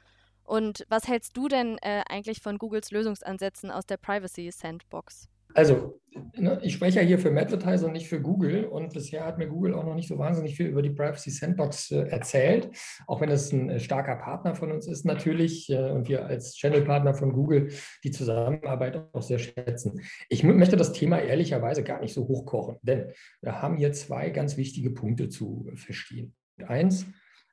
Und 0.51 0.85
was 0.89 1.07
hältst 1.07 1.37
du 1.37 1.47
denn 1.47 1.77
äh, 1.81 2.01
eigentlich 2.09 2.41
von 2.41 2.57
Googles 2.57 2.91
Lösungsansätzen 2.91 3.71
aus 3.71 3.85
der 3.85 3.95
Privacy 3.95 4.51
Sandbox? 4.51 5.29
Also, 5.53 6.01
ne, 6.35 6.59
ich 6.61 6.73
spreche 6.73 6.99
ja 6.99 7.05
hier 7.05 7.19
für 7.19 7.31
Advertiser 7.31 7.87
und 7.87 7.93
nicht 7.93 8.09
für 8.09 8.19
Google. 8.19 8.65
Und 8.65 8.91
bisher 8.91 9.25
hat 9.25 9.37
mir 9.37 9.47
Google 9.47 9.73
auch 9.73 9.85
noch 9.85 9.95
nicht 9.95 10.09
so 10.09 10.17
wahnsinnig 10.17 10.57
viel 10.57 10.65
über 10.65 10.81
die 10.81 10.89
Privacy 10.89 11.29
Sandbox 11.29 11.91
äh, 11.91 12.01
erzählt, 12.01 12.69
auch 13.07 13.21
wenn 13.21 13.29
es 13.29 13.53
ein 13.53 13.69
äh, 13.69 13.79
starker 13.79 14.17
Partner 14.17 14.53
von 14.53 14.73
uns 14.73 14.87
ist 14.87 15.05
natürlich 15.05 15.69
äh, 15.69 15.89
und 15.91 16.09
wir 16.09 16.25
als 16.25 16.53
Channel-Partner 16.55 17.13
von 17.13 17.31
Google 17.31 17.71
die 18.03 18.11
Zusammenarbeit 18.11 19.01
auch 19.13 19.21
sehr 19.21 19.39
schätzen. 19.39 20.01
Ich 20.27 20.43
möchte 20.43 20.75
das 20.75 20.91
Thema 20.91 21.19
ehrlicherweise 21.19 21.81
gar 21.81 22.01
nicht 22.01 22.13
so 22.13 22.27
hochkochen, 22.27 22.75
denn 22.81 23.13
wir 23.41 23.61
haben 23.61 23.77
hier 23.77 23.93
zwei 23.93 24.31
ganz 24.31 24.57
wichtige 24.57 24.89
Punkte 24.89 25.29
zu 25.29 25.71
verstehen. 25.75 26.35
Eins, 26.67 27.05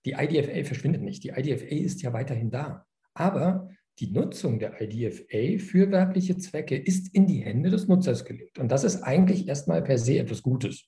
die 0.04 0.16
IDFA 0.18 0.64
verschwindet 0.64 1.02
nicht. 1.02 1.22
Die 1.22 1.28
IDFA 1.28 1.66
ist 1.66 2.02
ja 2.02 2.12
weiterhin 2.12 2.50
da. 2.50 2.87
Aber 3.18 3.68
die 3.98 4.12
Nutzung 4.12 4.60
der 4.60 4.80
IDFA 4.80 5.58
für 5.58 5.90
werbliche 5.90 6.36
Zwecke 6.36 6.76
ist 6.76 7.12
in 7.12 7.26
die 7.26 7.40
Hände 7.40 7.68
des 7.68 7.88
Nutzers 7.88 8.24
gelegt. 8.24 8.60
Und 8.60 8.70
das 8.70 8.84
ist 8.84 9.02
eigentlich 9.02 9.48
erstmal 9.48 9.82
per 9.82 9.98
se 9.98 10.18
etwas 10.18 10.40
Gutes. 10.40 10.84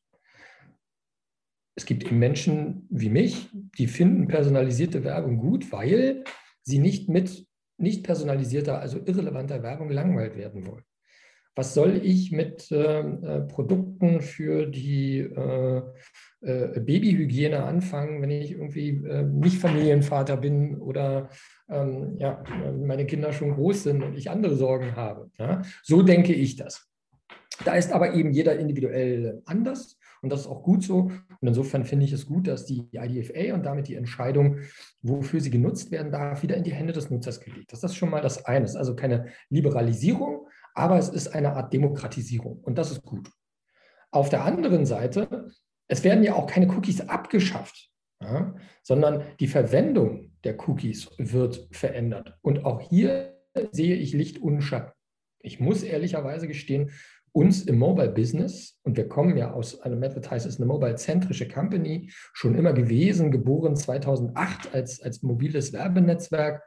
Es 1.75 1.87
gibt 1.87 2.05
eben 2.05 2.21
Menschen 2.21 2.87
wie 2.89 3.09
mich, 3.09 3.49
die 3.79 3.89
finden 3.89 4.29
personalisierte 4.29 5.03
Werbung 5.03 5.39
gut, 5.39 5.73
weil 5.73 6.23
sie 6.63 6.79
nicht 6.79 7.09
mit 7.09 7.49
nicht 7.79 8.05
personalisierter, 8.05 8.79
also 8.79 8.99
irrelevanter 9.05 9.63
Werbung 9.63 9.91
langweilt 9.91 10.37
werden 10.37 10.67
wollen. 10.67 10.85
Was 11.57 11.75
soll 11.75 12.01
ich 12.05 12.31
mit 12.31 12.71
äh, 12.71 13.01
äh 13.01 13.41
Produkten 13.49 14.21
für 14.21 14.67
die 14.67 15.19
äh, 15.19 15.83
äh, 16.43 16.81
Babyhygiene 16.81 17.63
anfangen, 17.65 18.23
wenn 18.23 18.31
ich 18.31 18.53
irgendwie 18.53 18.91
äh, 19.05 19.23
nicht 19.23 19.59
Familienvater 19.59 20.37
bin 20.37 20.79
oder 20.79 21.29
ähm, 21.69 22.17
ja, 22.19 22.43
meine 22.79 23.07
Kinder 23.07 23.33
schon 23.33 23.55
groß 23.55 23.83
sind 23.83 24.03
und 24.03 24.17
ich 24.17 24.31
andere 24.31 24.57
Sorgen 24.57 24.97
habe. 24.97 25.31
Ja? 25.39 25.63
So 25.83 26.03
denke 26.03 26.33
ich 26.33 26.57
das. 26.57 26.89
Da 27.65 27.75
ist 27.75 27.93
aber 27.93 28.15
eben 28.15 28.33
jeder 28.33 28.59
individuell 28.59 29.43
anders 29.45 29.99
und 30.23 30.31
das 30.31 30.41
ist 30.41 30.47
auch 30.47 30.63
gut 30.63 30.83
so. 30.83 31.11
Und 31.41 31.49
insofern 31.49 31.85
finde 31.85 32.05
ich 32.05 32.13
es 32.13 32.27
gut, 32.27 32.47
dass 32.47 32.67
die 32.67 32.89
IDFA 32.93 33.55
und 33.55 33.65
damit 33.65 33.89
die 33.89 33.95
Entscheidung, 33.95 34.59
wofür 35.03 35.41
sie 35.41 35.51
genutzt 35.51 35.91
werden 35.91 36.13
darf, 36.13 36.43
wieder 36.43 36.57
in 36.57 36.65
die 36.65 36.73
Hände 36.73 36.93
des 36.93 37.11
Nutzers 37.11 37.41
gelegt. 37.41 37.73
Das 37.73 37.83
ist 37.83 37.97
schon 37.97 38.11
mal 38.11 38.21
das 38.21 38.45
eine. 38.45 38.65
Es 38.65 38.73
ist 38.73 38.77
also 38.77 38.95
keine 38.95 39.27
Liberalisierung, 39.49 40.47
aber 40.75 40.99
es 40.99 41.09
ist 41.09 41.29
eine 41.29 41.55
Art 41.55 41.73
Demokratisierung 41.73 42.61
und 42.61 42.79
das 42.79 42.91
ist 42.91 43.03
gut. 43.03 43.31
Auf 44.11 44.29
der 44.29 44.45
anderen 44.45 44.87
Seite 44.87 45.51
es 45.91 46.05
werden 46.05 46.23
ja 46.23 46.35
auch 46.35 46.47
keine 46.47 46.69
Cookies 46.69 47.01
abgeschafft, 47.01 47.91
ja, 48.23 48.55
sondern 48.83 49.25
die 49.41 49.49
Verwendung 49.49 50.33
der 50.45 50.57
Cookies 50.69 51.11
wird 51.19 51.69
verändert. 51.73 52.39
Und 52.43 52.65
auch 52.65 52.81
hier 52.81 53.37
sehe 53.73 53.97
ich 53.97 54.13
Licht 54.13 54.39
und 54.39 54.63
Schatten. 54.63 54.93
Ich 55.43 55.59
muss 55.59 55.83
ehrlicherweise 55.83 56.47
gestehen, 56.47 56.93
uns 57.33 57.63
im 57.63 57.79
Mobile-Business, 57.79 58.79
und 58.83 58.97
wir 58.97 59.09
kommen 59.09 59.37
ja 59.37 59.53
aus 59.53 59.81
einem 59.81 60.03
Advertise, 60.03 60.49
ist 60.49 60.59
eine 60.59 60.67
mobile-zentrische 60.67 61.49
Company, 61.49 62.11
schon 62.33 62.55
immer 62.55 62.73
gewesen, 62.73 63.31
geboren 63.31 63.77
2008 63.77 64.75
als, 64.75 65.01
als 65.01 65.23
mobiles 65.23 65.73
Werbenetzwerk 65.73 66.63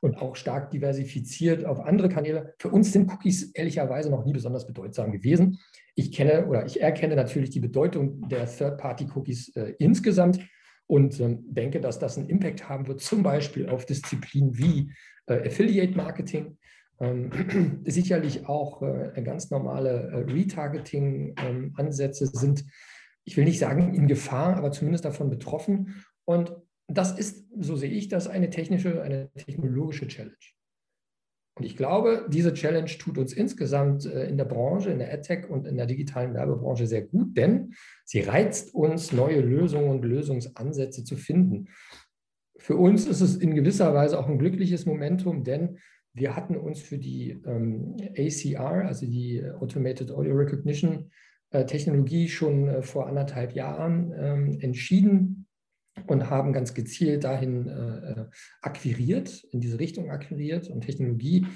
und 0.00 0.16
auch 0.18 0.36
stark 0.36 0.70
diversifiziert 0.70 1.64
auf 1.64 1.80
andere 1.80 2.08
Kanäle. 2.08 2.54
Für 2.58 2.68
uns 2.70 2.92
sind 2.92 3.10
Cookies 3.12 3.52
ehrlicherweise 3.52 4.10
noch 4.10 4.24
nie 4.24 4.32
besonders 4.32 4.66
bedeutsam 4.66 5.12
gewesen. 5.12 5.58
Ich 5.94 6.12
kenne 6.12 6.46
oder 6.46 6.66
ich 6.66 6.80
erkenne 6.80 7.16
natürlich 7.16 7.50
die 7.50 7.60
Bedeutung 7.60 8.28
der 8.28 8.46
Third-Party-Cookies 8.46 9.56
äh, 9.56 9.74
insgesamt 9.78 10.40
und 10.86 11.20
ähm, 11.20 11.44
denke, 11.48 11.80
dass 11.80 11.98
das 11.98 12.18
einen 12.18 12.28
Impact 12.28 12.68
haben 12.68 12.86
wird, 12.86 13.00
zum 13.00 13.22
Beispiel 13.22 13.68
auf 13.68 13.86
Disziplinen 13.86 14.56
wie 14.58 14.92
äh, 15.26 15.46
Affiliate-Marketing, 15.46 16.57
ähm, 17.00 17.82
sicherlich 17.84 18.46
auch 18.46 18.82
äh, 18.82 19.20
ganz 19.22 19.50
normale 19.50 20.10
äh, 20.10 20.16
Retargeting-Ansätze 20.32 22.24
ähm, 22.24 22.30
sind, 22.32 22.64
ich 23.24 23.36
will 23.36 23.44
nicht 23.44 23.58
sagen 23.58 23.94
in 23.94 24.08
Gefahr, 24.08 24.56
aber 24.56 24.72
zumindest 24.72 25.04
davon 25.04 25.30
betroffen. 25.30 26.04
Und 26.24 26.52
das 26.88 27.18
ist, 27.18 27.46
so 27.58 27.76
sehe 27.76 27.90
ich 27.90 28.08
das, 28.08 28.26
eine 28.26 28.50
technische, 28.50 29.02
eine 29.02 29.30
technologische 29.34 30.08
Challenge. 30.08 30.36
Und 31.58 31.64
ich 31.64 31.76
glaube, 31.76 32.26
diese 32.28 32.54
Challenge 32.54 32.86
tut 32.86 33.18
uns 33.18 33.32
insgesamt 33.32 34.06
äh, 34.06 34.28
in 34.28 34.36
der 34.36 34.44
Branche, 34.44 34.90
in 34.90 35.00
der 35.00 35.12
AdTech 35.12 35.50
und 35.50 35.66
in 35.66 35.76
der 35.76 35.86
digitalen 35.86 36.32
Werbebranche 36.34 36.86
sehr 36.86 37.02
gut, 37.02 37.36
denn 37.36 37.74
sie 38.04 38.20
reizt 38.20 38.74
uns, 38.74 39.12
neue 39.12 39.40
Lösungen 39.40 39.90
und 39.90 40.04
Lösungsansätze 40.04 41.02
zu 41.02 41.16
finden. 41.16 41.68
Für 42.58 42.76
uns 42.76 43.06
ist 43.06 43.20
es 43.20 43.36
in 43.36 43.54
gewisser 43.54 43.92
Weise 43.92 44.18
auch 44.18 44.28
ein 44.28 44.38
glückliches 44.38 44.86
Momentum, 44.86 45.42
denn 45.42 45.78
wir 46.14 46.34
hatten 46.34 46.56
uns 46.56 46.80
für 46.80 46.98
die 46.98 47.40
ähm, 47.46 47.96
ACR, 48.16 48.86
also 48.86 49.06
die 49.06 49.42
Automated 49.60 50.10
Audio 50.10 50.34
Recognition 50.34 51.10
äh, 51.50 51.64
Technologie, 51.64 52.28
schon 52.28 52.68
äh, 52.68 52.82
vor 52.82 53.06
anderthalb 53.06 53.54
Jahren 53.54 54.12
ähm, 54.16 54.58
entschieden 54.60 55.46
und 56.06 56.30
haben 56.30 56.52
ganz 56.52 56.74
gezielt 56.74 57.24
dahin 57.24 57.68
äh, 57.68 58.20
äh, 58.20 58.26
akquiriert, 58.62 59.44
in 59.50 59.60
diese 59.60 59.78
Richtung 59.78 60.10
akquiriert 60.10 60.68
und 60.68 60.82
Technologie 60.82 61.46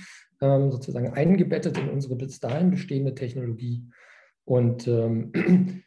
ähm, 0.40 0.70
sozusagen 0.70 1.12
eingebettet 1.12 1.78
in 1.78 1.88
unsere 1.88 2.16
bis 2.16 2.40
dahin 2.40 2.70
bestehende 2.70 3.14
Technologie. 3.14 3.84
Und 4.44 4.88
ähm, 4.88 5.32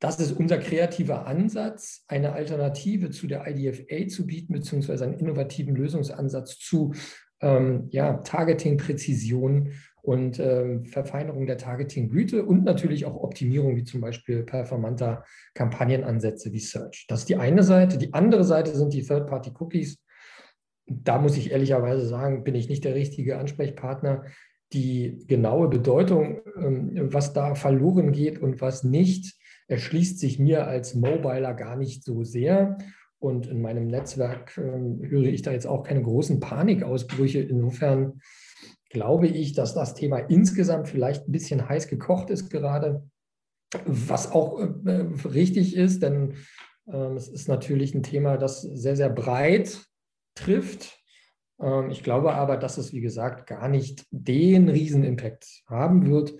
das 0.00 0.18
ist 0.18 0.32
unser 0.32 0.58
kreativer 0.58 1.26
Ansatz, 1.26 2.04
eine 2.08 2.32
Alternative 2.32 3.10
zu 3.10 3.26
der 3.26 3.46
IDFA 3.46 4.08
zu 4.08 4.26
bieten, 4.26 4.52
beziehungsweise 4.52 5.04
einen 5.04 5.18
innovativen 5.18 5.76
Lösungsansatz 5.76 6.58
zu 6.58 6.92
ähm, 7.40 7.88
ja, 7.90 8.14
Targeting-Präzision 8.18 9.72
und 10.02 10.38
ähm, 10.38 10.84
Verfeinerung 10.84 11.46
der 11.46 11.56
Targeting-Güte 11.56 12.44
und 12.44 12.64
natürlich 12.64 13.06
auch 13.06 13.16
Optimierung, 13.16 13.76
wie 13.76 13.84
zum 13.84 14.02
Beispiel 14.02 14.42
performanter 14.42 15.24
Kampagnenansätze 15.54 16.52
wie 16.52 16.60
Search. 16.60 17.06
Das 17.08 17.20
ist 17.20 17.28
die 17.30 17.36
eine 17.36 17.62
Seite. 17.62 17.96
Die 17.96 18.12
andere 18.12 18.44
Seite 18.44 18.74
sind 18.76 18.92
die 18.92 19.02
Third-Party-Cookies. 19.02 19.98
Da 20.86 21.18
muss 21.18 21.38
ich 21.38 21.52
ehrlicherweise 21.52 22.06
sagen, 22.06 22.44
bin 22.44 22.54
ich 22.54 22.68
nicht 22.68 22.84
der 22.84 22.94
richtige 22.94 23.38
Ansprechpartner. 23.38 24.24
Die 24.74 25.24
genaue 25.26 25.68
Bedeutung, 25.68 26.40
ähm, 26.56 26.90
was 27.12 27.32
da 27.32 27.54
verloren 27.54 28.12
geht 28.12 28.38
und 28.38 28.60
was 28.60 28.84
nicht, 28.84 29.38
erschließt 29.68 30.18
sich 30.18 30.38
mir 30.38 30.66
als 30.66 30.94
Mobiler 30.94 31.54
gar 31.54 31.76
nicht 31.76 32.04
so 32.04 32.24
sehr. 32.24 32.76
Und 33.24 33.46
in 33.46 33.62
meinem 33.62 33.86
Netzwerk 33.86 34.58
ähm, 34.58 35.00
höre 35.02 35.24
ich 35.24 35.40
da 35.40 35.50
jetzt 35.50 35.66
auch 35.66 35.82
keine 35.82 36.02
großen 36.02 36.40
Panikausbrüche. 36.40 37.40
Insofern 37.40 38.20
glaube 38.90 39.28
ich, 39.28 39.54
dass 39.54 39.72
das 39.72 39.94
Thema 39.94 40.18
insgesamt 40.18 40.90
vielleicht 40.90 41.26
ein 41.26 41.32
bisschen 41.32 41.66
heiß 41.66 41.88
gekocht 41.88 42.28
ist 42.28 42.50
gerade, 42.50 43.08
was 43.86 44.30
auch 44.30 44.60
äh, 44.60 45.06
richtig 45.24 45.74
ist, 45.74 46.02
denn 46.02 46.34
äh, 46.86 47.14
es 47.14 47.28
ist 47.28 47.48
natürlich 47.48 47.94
ein 47.94 48.02
Thema, 48.02 48.36
das 48.36 48.60
sehr, 48.60 48.94
sehr 48.94 49.08
breit 49.08 49.80
trifft. 50.34 51.00
Ähm, 51.58 51.88
ich 51.88 52.02
glaube 52.02 52.34
aber, 52.34 52.58
dass 52.58 52.76
es, 52.76 52.92
wie 52.92 53.00
gesagt, 53.00 53.46
gar 53.46 53.68
nicht 53.68 54.04
den 54.10 54.68
Riesenimpact 54.68 55.62
haben 55.66 56.10
wird. 56.10 56.34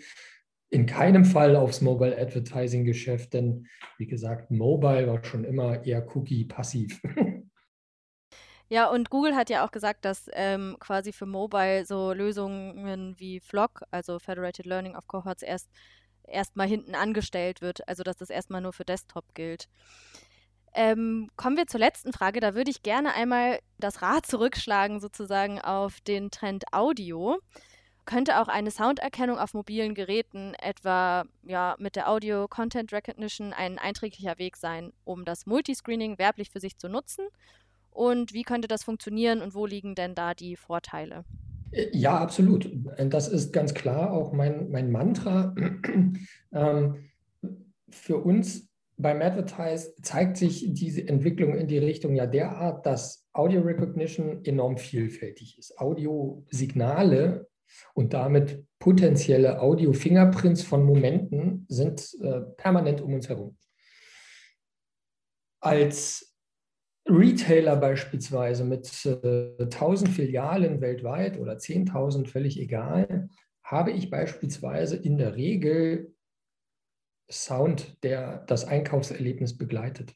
In 0.75 0.87
keinem 0.87 1.25
Fall 1.25 1.55
aufs 1.55 1.81
Mobile 1.81 2.19
Advertising 2.19 2.85
Geschäft, 2.85 3.33
denn 3.33 3.67
wie 3.97 4.07
gesagt, 4.07 4.51
Mobile 4.51 5.07
war 5.07 5.25
schon 5.25 5.45
immer 5.45 5.85
eher 5.85 6.05
Cookie-passiv. 6.15 7.01
Ja, 8.71 8.89
und 8.89 9.11
Google 9.11 9.37
hat 9.37 9.51
ja 9.51 9.65
auch 9.65 9.71
gesagt, 9.71 10.07
dass 10.07 10.27
ähm, 10.33 10.79
quasi 10.81 11.13
für 11.13 11.27
Mobile 11.27 11.85
so 11.85 12.15
Lösungen 12.15 13.15
wie 13.19 13.39
Flock, 13.39 13.83
also 13.91 14.19
Federated 14.19 14.65
Learning 14.65 14.97
of 14.97 15.07
Cohorts, 15.07 15.43
erst 15.43 15.69
erstmal 16.27 16.67
hinten 16.67 16.95
angestellt 16.95 17.61
wird, 17.61 17.87
also 17.87 18.03
dass 18.03 18.17
das 18.17 18.31
erstmal 18.31 18.63
nur 18.63 18.73
für 18.73 18.87
Desktop 18.87 19.35
gilt. 19.35 19.69
Ähm, 20.73 21.31
kommen 21.37 21.57
wir 21.57 21.67
zur 21.67 21.81
letzten 21.81 22.13
Frage. 22.13 22.41
Da 22.41 22.55
würde 22.55 22.71
ich 22.71 22.83
gerne 22.83 23.15
einmal 23.15 23.61
das 23.79 24.03
Rad 24.03 24.27
zurückschlagen, 24.27 24.99
sozusagen 24.99 25.61
auf 25.61 26.01
den 26.01 26.31
Trend 26.31 26.65
Audio. 26.73 27.39
Könnte 28.05 28.41
auch 28.41 28.49
eine 28.49 28.71
Sounderkennung 28.71 29.39
auf 29.39 29.55
mobilen 29.55 29.95
Geräten, 29.95 30.55
etwa 30.61 31.25
ja, 31.43 31.75
mit 31.79 31.97
der 31.97 32.11
Audio 32.11 32.49
Content 32.49 32.93
Recognition, 32.93 33.53
ein 33.53 33.79
einträglicher 33.79 34.39
Weg 34.39 34.57
sein, 34.57 34.93
um 35.05 35.25
das 35.25 35.47
Multiscreening 35.47 36.19
werblich 36.19 36.51
für 36.51 36.61
sich 36.61 36.77
zu 36.77 36.89
nutzen? 36.89 37.27
Und 37.91 38.35
wie 38.35 38.43
könnte 38.43 38.69
das 38.69 38.85
funktionieren 38.85 39.41
und 39.41 39.55
wo 39.55 39.67
liegen 39.67 39.95
denn 39.95 40.15
da 40.15 40.35
die 40.35 40.57
Vorteile? 40.57 41.25
Ja, 41.93 42.19
absolut. 42.19 42.71
Das 42.99 43.29
ist 43.29 43.53
ganz 43.53 43.73
klar 43.75 44.13
auch 44.13 44.33
mein, 44.33 44.71
mein 44.71 44.91
Mantra. 44.91 45.55
ähm, 46.53 47.11
für 47.89 48.19
uns 48.19 48.69
beim 48.97 49.23
Advertise 49.23 49.95
zeigt 50.03 50.37
sich 50.37 50.67
diese 50.69 51.07
Entwicklung 51.07 51.57
in 51.57 51.67
die 51.67 51.79
Richtung 51.79 52.15
ja 52.15 52.27
derart, 52.27 52.87
dass 52.87 53.27
Audio 53.33 53.63
Recognition 53.63 54.45
enorm 54.45 54.77
vielfältig 54.77 55.59
ist. 55.59 55.79
Audiosignale 55.79 57.49
und 57.95 58.13
damit 58.13 58.65
potenzielle 58.79 59.61
Audio-Fingerprints 59.61 60.63
von 60.63 60.85
Momenten 60.85 61.67
sind 61.69 62.15
äh, 62.21 62.41
permanent 62.57 63.01
um 63.01 63.15
uns 63.15 63.29
herum. 63.29 63.57
Als 65.61 66.35
Retailer 67.07 67.77
beispielsweise 67.77 68.65
mit 68.65 68.87
äh, 69.05 69.63
1000 69.63 70.11
Filialen 70.11 70.81
weltweit 70.81 71.39
oder 71.39 71.55
10.000, 71.55 72.29
völlig 72.29 72.59
egal, 72.59 73.29
habe 73.63 73.93
ich 73.93 74.11
beispielsweise 74.11 74.97
in 74.97 75.17
der 75.17 75.37
Regel 75.37 76.15
Sound, 77.31 78.03
der 78.03 78.45
das 78.47 78.67
Einkaufserlebnis 78.67 79.57
begleitet. 79.57 80.15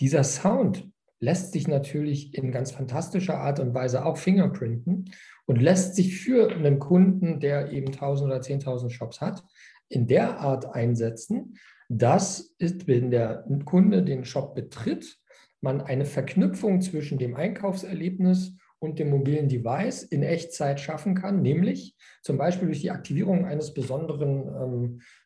Dieser 0.00 0.24
Sound 0.24 0.90
lässt 1.24 1.52
sich 1.52 1.66
natürlich 1.66 2.34
in 2.34 2.52
ganz 2.52 2.70
fantastischer 2.70 3.38
Art 3.38 3.58
und 3.58 3.74
Weise 3.74 4.04
auch 4.04 4.18
fingerprinten 4.18 5.10
und 5.46 5.60
lässt 5.60 5.96
sich 5.96 6.18
für 6.18 6.50
einen 6.50 6.78
Kunden, 6.78 7.40
der 7.40 7.72
eben 7.72 7.88
1000 7.88 8.30
oder 8.30 8.40
10.000 8.40 8.90
Shops 8.90 9.20
hat, 9.20 9.42
in 9.88 10.06
der 10.06 10.38
Art 10.40 10.66
einsetzen, 10.74 11.56
dass 11.88 12.54
ist, 12.58 12.86
wenn 12.86 13.10
der 13.10 13.44
Kunde 13.64 14.02
den 14.02 14.24
Shop 14.24 14.54
betritt, 14.54 15.18
man 15.60 15.80
eine 15.80 16.04
Verknüpfung 16.04 16.82
zwischen 16.82 17.18
dem 17.18 17.36
Einkaufserlebnis 17.36 18.56
und 18.78 18.98
dem 18.98 19.08
mobilen 19.08 19.48
Device 19.48 20.02
in 20.02 20.22
Echtzeit 20.22 20.78
schaffen 20.78 21.14
kann, 21.14 21.40
nämlich 21.40 21.96
zum 22.22 22.36
Beispiel 22.36 22.66
durch 22.66 22.82
die 22.82 22.90
Aktivierung 22.90 23.46
eines 23.46 23.72
besonderen 23.72 24.46
ähm, 24.46 25.00
äh, 25.00 25.00
äh, 25.00 25.23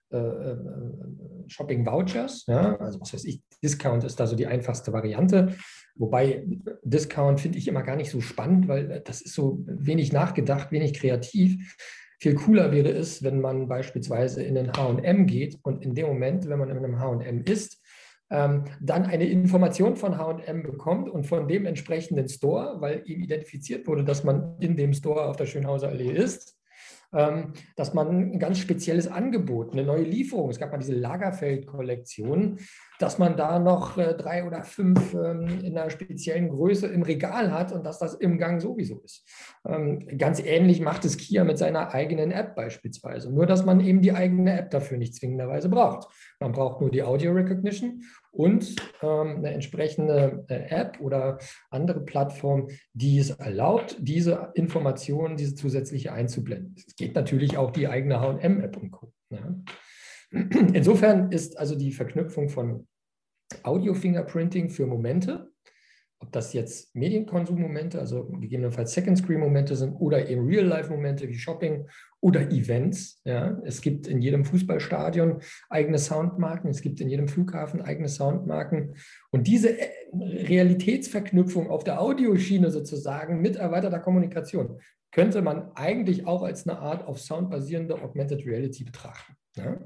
Shopping 1.49 1.85
Vouchers. 1.85 2.47
Ja? 2.47 2.77
Also 2.77 3.01
was 3.01 3.13
weiß 3.13 3.25
ich, 3.25 3.41
Discount 3.63 4.05
ist 4.05 4.19
da 4.21 4.27
so 4.27 4.37
die 4.37 4.47
einfachste 4.47 4.93
Variante. 4.93 5.55
Wobei 5.97 6.47
Discount 6.83 7.41
finde 7.41 7.59
ich 7.59 7.69
immer 7.69 7.83
gar 7.83 7.97
nicht 7.97 8.11
so 8.11 8.21
spannend, 8.21 8.69
weil 8.69 9.01
das 9.05 9.21
ist 9.21 9.35
so 9.35 9.65
wenig 9.67 10.13
nachgedacht, 10.13 10.71
wenig 10.71 10.95
kreativ. 10.95 11.77
Viel 12.21 12.35
cooler 12.35 12.73
wäre 12.73 12.91
es, 12.91 13.23
wenn 13.23 13.41
man 13.41 13.69
beispielsweise 13.69 14.43
in 14.43 14.55
den 14.55 14.73
HM 14.73 15.27
geht 15.27 15.59
und 15.63 15.85
in 15.85 15.95
dem 15.95 16.07
Moment, 16.07 16.49
wenn 16.49 16.59
man 16.59 16.71
in 16.71 16.79
einem 16.79 17.01
HM 17.01 17.43
ist, 17.45 17.81
ähm, 18.31 18.65
dann 18.81 19.07
eine 19.07 19.27
Information 19.27 19.97
von 19.97 20.19
HM 20.19 20.63
bekommt 20.63 21.09
und 21.09 21.27
von 21.27 21.49
dem 21.49 21.65
entsprechenden 21.65 22.29
Store, 22.29 22.81
weil 22.81 23.03
ihm 23.07 23.23
identifiziert 23.23 23.87
wurde, 23.87 24.05
dass 24.05 24.25
man 24.25 24.57
in 24.61 24.77
dem 24.77 24.93
Store 24.93 25.27
auf 25.27 25.37
der 25.37 25.47
Schönhauser 25.47 25.89
Allee 25.89 26.11
ist, 26.11 26.58
dass 27.11 27.95
man 27.95 28.33
ein 28.33 28.39
ganz 28.39 28.59
spezielles 28.59 29.09
Angebot, 29.09 29.73
eine 29.73 29.85
neue 29.85 30.03
Lieferung, 30.03 30.51
es 30.51 30.59
gab 30.59 30.73
mal 30.73 30.79
diese 30.79 30.95
Lagerfeld-Kollektion, 30.95 32.59
dass 32.99 33.19
man 33.19 33.37
da 33.37 33.59
noch 33.59 33.97
äh, 33.97 34.15
drei 34.15 34.45
oder 34.45 34.65
fünf 34.65 35.15
ähm, 35.15 35.61
in 35.63 35.79
einer 35.79 35.91
speziellen 35.91 36.49
Größe 36.49 36.87
im 36.89 37.03
Regal 37.03 37.53
hat 37.53 37.73
und 37.73 37.85
dass 37.85 37.99
das 37.99 38.15
im 38.15 38.39
Gang 38.39 38.61
sowieso 38.61 39.01
ist. 39.01 39.25
Ähm, 39.67 40.07
ganz 40.19 40.41
ähnlich 40.41 40.81
macht 40.81 41.05
es 41.05 41.17
Kia 41.17 41.45
mit 41.45 41.59
seiner 41.59 41.95
eigenen 41.95 42.31
App 42.31 42.57
beispielsweise, 42.57 43.33
nur 43.33 43.47
dass 43.47 43.65
man 43.65 43.81
eben 43.81 44.03
die 44.03 44.13
eigene 44.13 44.59
App 44.59 44.71
dafür 44.71 44.99
nicht 44.99 45.15
zwingenderweise 45.15 45.69
braucht. 45.69 46.09
Man 46.41 46.53
braucht 46.53 46.81
nur 46.81 46.91
die 46.91 47.03
Audio 47.03 47.33
Recognition 47.33 48.03
und 48.33 48.77
ähm, 49.03 49.37
eine 49.37 49.53
entsprechende 49.53 50.45
äh, 50.49 50.69
App 50.69 51.01
oder 51.01 51.39
andere 51.71 52.01
Plattform, 52.01 52.69
die 52.93 53.19
es 53.19 53.31
erlaubt, 53.31 53.97
diese 54.01 54.51
Informationen, 54.55 55.37
diese 55.37 55.55
zusätzliche 55.55 56.13
einzublenden. 56.13 56.75
Es 56.77 56.97
geht 56.97 57.15
natürlich 57.15 57.57
auch 57.57 57.71
die 57.71 57.89
eigene 57.89 58.21
HM-App 58.21 58.77
und 58.77 58.91
Co. 58.91 59.13
Ja. 59.31 59.55
Insofern 60.31 61.33
ist 61.33 61.59
also 61.59 61.75
die 61.75 61.93
Verknüpfung 61.93 62.49
von 62.49 62.87
Audio-Fingerprinting 63.63 64.69
für 64.69 64.87
Momente, 64.87 65.51
ob 66.21 66.33
das 66.33 66.53
jetzt 66.53 66.95
Medienkonsummomente, 66.97 67.99
also 67.99 68.27
gegebenenfalls 68.27 68.93
Second-Screen-Momente 68.93 69.77
sind 69.77 69.95
oder 69.95 70.29
eben 70.29 70.47
Real-Life-Momente 70.47 71.29
wie 71.29 71.39
Shopping 71.39 71.87
oder 72.21 72.51
Events. 72.51 73.21
Ja. 73.25 73.57
Es 73.65 73.81
gibt 73.81 74.09
in 74.09 74.21
jedem 74.21 74.45
Fußballstadion 74.45 75.41
eigene 75.71 75.99
Soundmarken, 75.99 76.71
es 76.71 76.83
gibt 76.83 77.01
in 77.01 77.09
jedem 77.09 77.29
Flughafen 77.29 77.81
eigene 77.81 78.09
Soundmarken. 78.09 78.97
Und 79.31 79.47
diese 79.47 79.79
äh, 79.79 79.91
Realitätsverknüpfung 80.13 81.71
auf 81.71 81.85
der 81.85 82.01
Audioschiene 82.01 82.71
sozusagen 82.73 83.41
mit 83.41 83.57
erweiterter 83.57 84.01
Kommunikation 84.01 84.81
könnte 85.13 85.41
man 85.41 85.71
eigentlich 85.75 86.27
auch 86.27 86.43
als 86.43 86.67
eine 86.69 86.81
Art 86.81 87.07
auf 87.07 87.21
Sound 87.21 87.51
basierende 87.51 87.95
Augmented 87.95 88.45
Reality 88.45 88.85
betrachten. 88.85 89.35
Ja. 89.57 89.79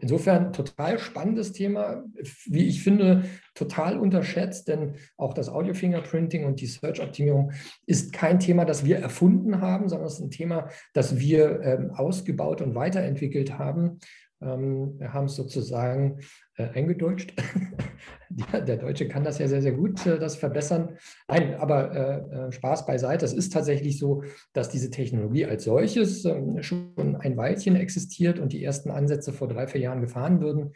Insofern 0.00 0.52
total 0.52 0.98
spannendes 0.98 1.52
Thema, 1.52 2.04
wie 2.46 2.66
ich 2.66 2.82
finde, 2.82 3.24
total 3.54 3.98
unterschätzt, 3.98 4.68
denn 4.68 4.94
auch 5.16 5.34
das 5.34 5.48
Audio-Fingerprinting 5.50 6.44
und 6.46 6.60
die 6.60 6.66
Search-Optimierung 6.66 7.52
ist 7.86 8.12
kein 8.12 8.38
Thema, 8.38 8.64
das 8.64 8.84
wir 8.84 8.98
erfunden 8.98 9.60
haben, 9.60 9.88
sondern 9.88 10.06
es 10.06 10.14
ist 10.14 10.20
ein 10.20 10.30
Thema, 10.30 10.68
das 10.94 11.18
wir 11.18 11.60
ähm, 11.62 11.90
ausgebaut 11.90 12.62
und 12.62 12.74
weiterentwickelt 12.74 13.58
haben. 13.58 13.98
Ähm, 14.42 14.98
haben 15.02 15.26
es 15.26 15.34
sozusagen 15.34 16.20
äh, 16.56 16.68
eingedeutscht. 16.70 17.34
der, 18.30 18.76
Deutsche 18.78 19.06
kann 19.06 19.22
das 19.22 19.38
ja 19.38 19.46
sehr, 19.46 19.60
sehr 19.60 19.72
gut, 19.72 20.06
äh, 20.06 20.18
das 20.18 20.36
verbessern. 20.36 20.96
Nein, 21.28 21.56
aber 21.56 21.94
äh, 21.94 22.52
Spaß 22.52 22.86
beiseite. 22.86 23.26
Es 23.26 23.34
ist 23.34 23.52
tatsächlich 23.52 23.98
so, 23.98 24.22
dass 24.54 24.70
diese 24.70 24.90
Technologie 24.90 25.44
als 25.44 25.64
solches 25.64 26.24
ähm, 26.24 26.62
schon 26.62 27.16
ein 27.16 27.36
Weilchen 27.36 27.76
existiert 27.76 28.38
und 28.38 28.54
die 28.54 28.64
ersten 28.64 28.90
Ansätze 28.90 29.34
vor 29.34 29.48
drei, 29.48 29.66
vier 29.66 29.82
Jahren 29.82 30.00
gefahren 30.00 30.40
würden. 30.40 30.72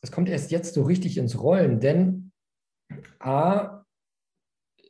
Es 0.00 0.10
kommt 0.10 0.30
erst 0.30 0.50
jetzt 0.50 0.74
so 0.74 0.82
richtig 0.84 1.18
ins 1.18 1.38
Rollen, 1.38 1.80
denn 1.80 2.32
A, 3.18 3.84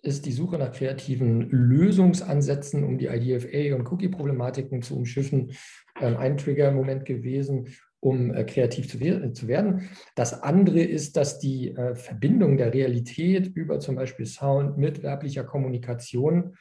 ist 0.05 0.27
die 0.27 0.33
Suche 0.33 0.59
nach 0.59 0.73
kreativen 0.73 1.49
Lösungsansätzen, 1.51 2.85
um 2.85 2.99
die 2.99 3.07
IDFA 3.07 3.75
und 3.75 3.91
Cookie-Problematiken 3.91 4.83
zu 4.83 4.97
umschiffen, 4.97 5.53
ähm, 6.01 6.17
ein 6.17 6.37
Trigger-Moment 6.37 7.07
gewesen 7.07 7.69
um 8.05 8.35
äh, 8.35 8.45
kreativ 8.45 8.87
zu, 8.89 9.01
werden. 9.01 9.89
Das 10.15 10.43
andere 10.43 10.81
ist, 10.83 11.17
dass 11.17 11.39
die 11.39 11.71
äh, 11.71 11.95
Verbindung 11.95 12.59
der 12.59 12.75
Realität 12.75 13.47
über 13.47 13.81
zum 13.81 13.97
Beispiel 13.97 14.27
Sound 14.27 14.77
mit 14.77 15.03
werblicher 15.03 15.43
Kommunikation 15.43 16.55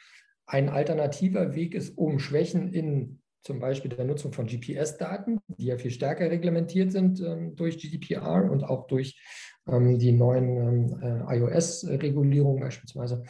ein 0.45 0.69
alternativer 0.69 1.53
Weg 1.53 1.75
ist, 1.75 1.97
um 1.97 2.19
Schwächen 2.19 2.71
in 2.71 3.19
zum 3.43 3.59
Beispiel 3.59 3.91
der 3.91 4.05
Nutzung 4.05 4.31
von 4.31 4.45
GPS-Daten, 4.45 5.39
die 5.57 5.65
ja 5.65 5.77
viel 5.77 5.91
stärker 5.91 6.31
reglementiert 6.31 6.93
sind 6.93 7.19
ähm, 7.19 7.57
durch 7.57 7.77
GDPR 7.77 8.49
und 8.49 8.63
auch 8.63 8.87
durch 8.87 9.21
ähm, 9.67 9.99
die 9.99 10.13
neuen 10.13 10.93
ähm, 10.93 11.27
äh, 11.27 11.39
iOS-Regulierungen 11.39 12.61
beispielsweise, 12.61 13.23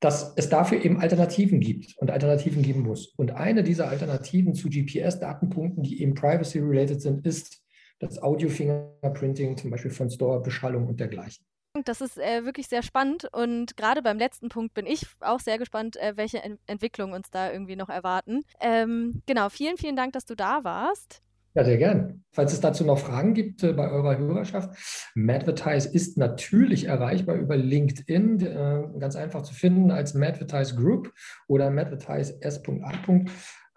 dass 0.00 0.32
es 0.36 0.48
dafür 0.48 0.82
eben 0.82 1.00
Alternativen 1.00 1.60
gibt 1.60 1.96
und 1.98 2.10
Alternativen 2.10 2.62
geben 2.62 2.82
muss. 2.82 3.06
Und 3.16 3.32
eine 3.32 3.62
dieser 3.62 3.88
Alternativen 3.88 4.54
zu 4.54 4.68
GPS-Datenpunkten, 4.68 5.82
die 5.82 6.02
eben 6.02 6.14
privacy-related 6.14 7.00
sind, 7.00 7.26
ist 7.26 7.62
das 7.98 8.20
Audio-Fingerprinting, 8.22 9.58
zum 9.58 9.70
Beispiel 9.70 9.90
von 9.90 10.10
Store-Beschallung 10.10 10.88
und 10.88 11.00
dergleichen. 11.00 11.44
Das 11.84 12.00
ist 12.00 12.18
äh, 12.18 12.44
wirklich 12.44 12.66
sehr 12.66 12.82
spannend 12.82 13.28
und 13.32 13.76
gerade 13.76 14.02
beim 14.02 14.18
letzten 14.18 14.48
Punkt 14.48 14.74
bin 14.74 14.86
ich 14.86 15.06
auch 15.20 15.38
sehr 15.38 15.56
gespannt, 15.56 15.96
äh, 15.98 16.16
welche 16.16 16.42
Ent 16.42 16.58
Entwicklungen 16.66 17.14
uns 17.14 17.30
da 17.30 17.52
irgendwie 17.52 17.76
noch 17.76 17.88
erwarten. 17.88 18.40
Ähm, 18.60 19.22
genau, 19.26 19.50
vielen, 19.50 19.76
vielen 19.76 19.94
Dank, 19.94 20.12
dass 20.14 20.24
du 20.24 20.34
da 20.34 20.64
warst. 20.64 21.22
Ja, 21.54 21.64
sehr 21.64 21.78
gern. 21.78 22.20
Falls 22.32 22.52
es 22.52 22.60
dazu 22.60 22.84
noch 22.84 22.98
Fragen 22.98 23.34
gibt 23.34 23.64
äh, 23.64 23.72
bei 23.72 23.90
eurer 23.90 24.18
Hörerschaft, 24.18 24.70
Madvertise 25.16 25.92
ist 25.92 26.16
natürlich 26.16 26.84
erreichbar 26.84 27.34
über 27.34 27.56
LinkedIn, 27.56 28.40
äh, 28.40 28.84
ganz 29.00 29.16
einfach 29.16 29.42
zu 29.42 29.52
finden 29.52 29.90
als 29.90 30.14
Madvertise 30.14 30.76
Group 30.76 31.12
oder 31.48 31.70
Madvertise 31.70 32.40
S.A. 32.40 32.92